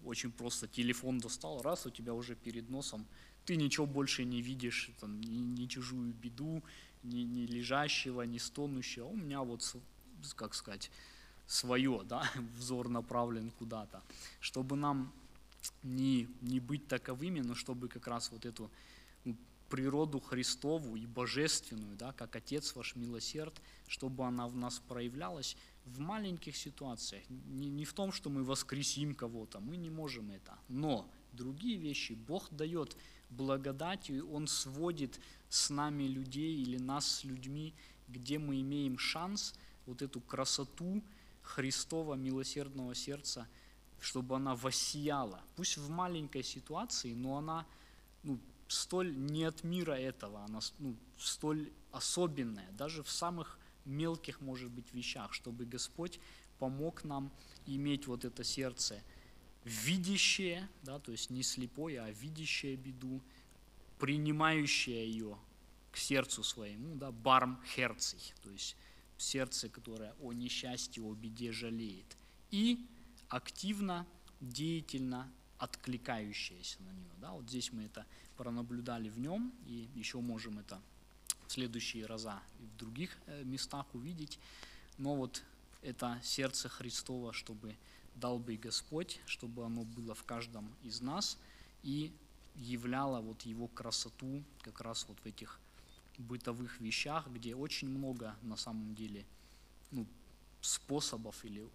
очень 0.04 0.30
просто 0.30 0.68
телефон 0.68 1.18
достал, 1.18 1.62
раз 1.62 1.86
у 1.86 1.90
тебя 1.90 2.12
уже 2.12 2.34
перед 2.34 2.70
носом, 2.70 3.06
ты 3.44 3.56
ничего 3.56 3.86
больше 3.86 4.24
не 4.24 4.42
видишь, 4.42 4.90
там, 5.00 5.20
ни, 5.20 5.38
ни 5.38 5.66
чужую 5.66 6.12
беду, 6.12 6.62
ни, 7.02 7.20
ни 7.20 7.46
лежащего, 7.46 8.22
ни 8.22 8.38
стонущего, 8.38 9.06
у 9.06 9.16
меня 9.16 9.42
вот, 9.42 9.76
как 10.36 10.54
сказать, 10.54 10.90
свое, 11.46 12.02
да, 12.04 12.30
взор 12.58 12.88
направлен 12.88 13.50
куда-то, 13.58 14.02
чтобы 14.40 14.76
нам 14.76 15.12
не, 15.82 16.28
не 16.42 16.60
быть 16.60 16.86
таковыми, 16.86 17.40
но 17.40 17.54
чтобы 17.54 17.88
как 17.88 18.06
раз 18.06 18.30
вот 18.30 18.44
эту 18.44 18.70
природу 19.68 20.20
Христову 20.20 20.96
и 20.96 21.06
божественную, 21.06 21.96
да, 21.96 22.12
как 22.12 22.36
Отец 22.36 22.74
ваш 22.74 22.96
милосерд, 22.96 23.60
чтобы 23.86 24.24
она 24.24 24.48
в 24.48 24.56
нас 24.56 24.80
проявлялась 24.88 25.56
в 25.84 25.98
маленьких 26.00 26.56
ситуациях. 26.56 27.24
Не, 27.28 27.68
не 27.68 27.84
в 27.84 27.92
том, 27.92 28.12
что 28.12 28.30
мы 28.30 28.44
воскресим 28.44 29.14
кого-то, 29.14 29.60
мы 29.60 29.76
не 29.76 29.90
можем 29.90 30.30
это, 30.30 30.58
но 30.68 31.10
другие 31.32 31.76
вещи 31.78 32.12
Бог 32.12 32.48
дает 32.50 32.96
благодатью, 33.30 34.30
Он 34.30 34.46
сводит 34.46 35.20
с 35.48 35.70
нами 35.70 36.04
людей 36.04 36.62
или 36.62 36.78
нас 36.78 37.06
с 37.06 37.24
людьми, 37.24 37.74
где 38.08 38.38
мы 38.38 38.60
имеем 38.60 38.98
шанс 38.98 39.54
вот 39.86 40.02
эту 40.02 40.20
красоту 40.20 41.02
Христова 41.42 42.14
милосердного 42.14 42.94
сердца, 42.94 43.46
чтобы 44.00 44.36
она 44.36 44.54
воссияла. 44.54 45.42
Пусть 45.56 45.76
в 45.76 45.88
маленькой 45.90 46.42
ситуации, 46.42 47.14
но 47.14 47.38
она 47.38 47.66
ну, 48.22 48.38
столь 48.68 49.16
не 49.16 49.44
от 49.44 49.64
мира 49.64 49.92
этого, 49.92 50.44
она 50.44 50.60
ну, 50.78 50.96
столь 51.18 51.72
особенная, 51.90 52.70
даже 52.72 53.02
в 53.02 53.10
самых 53.10 53.58
мелких, 53.84 54.40
может 54.40 54.70
быть, 54.70 54.92
вещах, 54.92 55.32
чтобы 55.32 55.64
Господь 55.64 56.20
помог 56.58 57.04
нам 57.04 57.32
иметь 57.66 58.06
вот 58.06 58.24
это 58.24 58.44
сердце 58.44 59.02
видящее, 59.64 60.68
да, 60.82 60.98
то 60.98 61.12
есть 61.12 61.30
не 61.30 61.42
слепое, 61.42 62.02
а 62.02 62.10
видящее 62.10 62.76
беду, 62.76 63.20
принимающее 63.98 65.10
ее 65.10 65.38
к 65.92 65.96
сердцу 65.96 66.42
своему, 66.42 66.94
да, 66.94 67.10
барм 67.10 67.60
херций, 67.66 68.20
то 68.42 68.50
есть 68.50 68.76
сердце, 69.16 69.68
которое 69.68 70.14
о 70.20 70.32
несчастье, 70.32 71.02
о 71.02 71.14
беде 71.14 71.52
жалеет, 71.52 72.16
и 72.50 72.86
активно, 73.28 74.06
деятельно 74.40 75.30
откликающееся 75.58 76.82
на 76.82 76.90
нее. 76.90 77.12
Да, 77.20 77.32
вот 77.32 77.48
здесь 77.48 77.72
мы 77.72 77.84
это 77.84 78.06
пронаблюдали 78.36 79.08
в 79.08 79.18
нем, 79.18 79.52
и 79.66 79.88
еще 79.94 80.20
можем 80.20 80.58
это 80.58 80.80
в 81.46 81.52
следующие 81.52 82.06
раза 82.06 82.40
и 82.60 82.66
в 82.66 82.76
других 82.76 83.16
э, 83.26 83.42
местах 83.44 83.86
увидеть. 83.94 84.38
Но 84.98 85.16
вот 85.16 85.42
это 85.82 86.20
сердце 86.22 86.68
Христова, 86.68 87.32
чтобы 87.32 87.76
дал 88.14 88.38
бы 88.38 88.56
Господь, 88.56 89.20
чтобы 89.26 89.64
оно 89.64 89.84
было 89.84 90.14
в 90.14 90.24
каждом 90.24 90.74
из 90.82 91.00
нас 91.00 91.38
и 91.82 92.12
являло 92.56 93.20
вот 93.20 93.42
его 93.42 93.68
красоту 93.68 94.42
как 94.62 94.80
раз 94.80 95.06
вот 95.08 95.18
в 95.20 95.26
этих 95.26 95.60
бытовых 96.18 96.80
вещах, 96.80 97.28
где 97.28 97.54
очень 97.54 97.88
много 97.88 98.36
на 98.42 98.56
самом 98.56 98.94
деле 98.94 99.24
ну, 99.92 100.06
способов 100.60 101.44
или, 101.44 101.68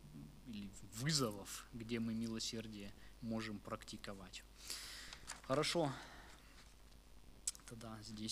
или 0.48 0.70
вызовов, 0.96 1.66
где 1.74 2.00
мы 2.00 2.14
милосердие 2.14 2.92
можем 3.24 3.58
практиковать. 3.60 4.44
Хорошо, 5.48 5.92
тогда 7.68 7.98
здесь 8.04 8.32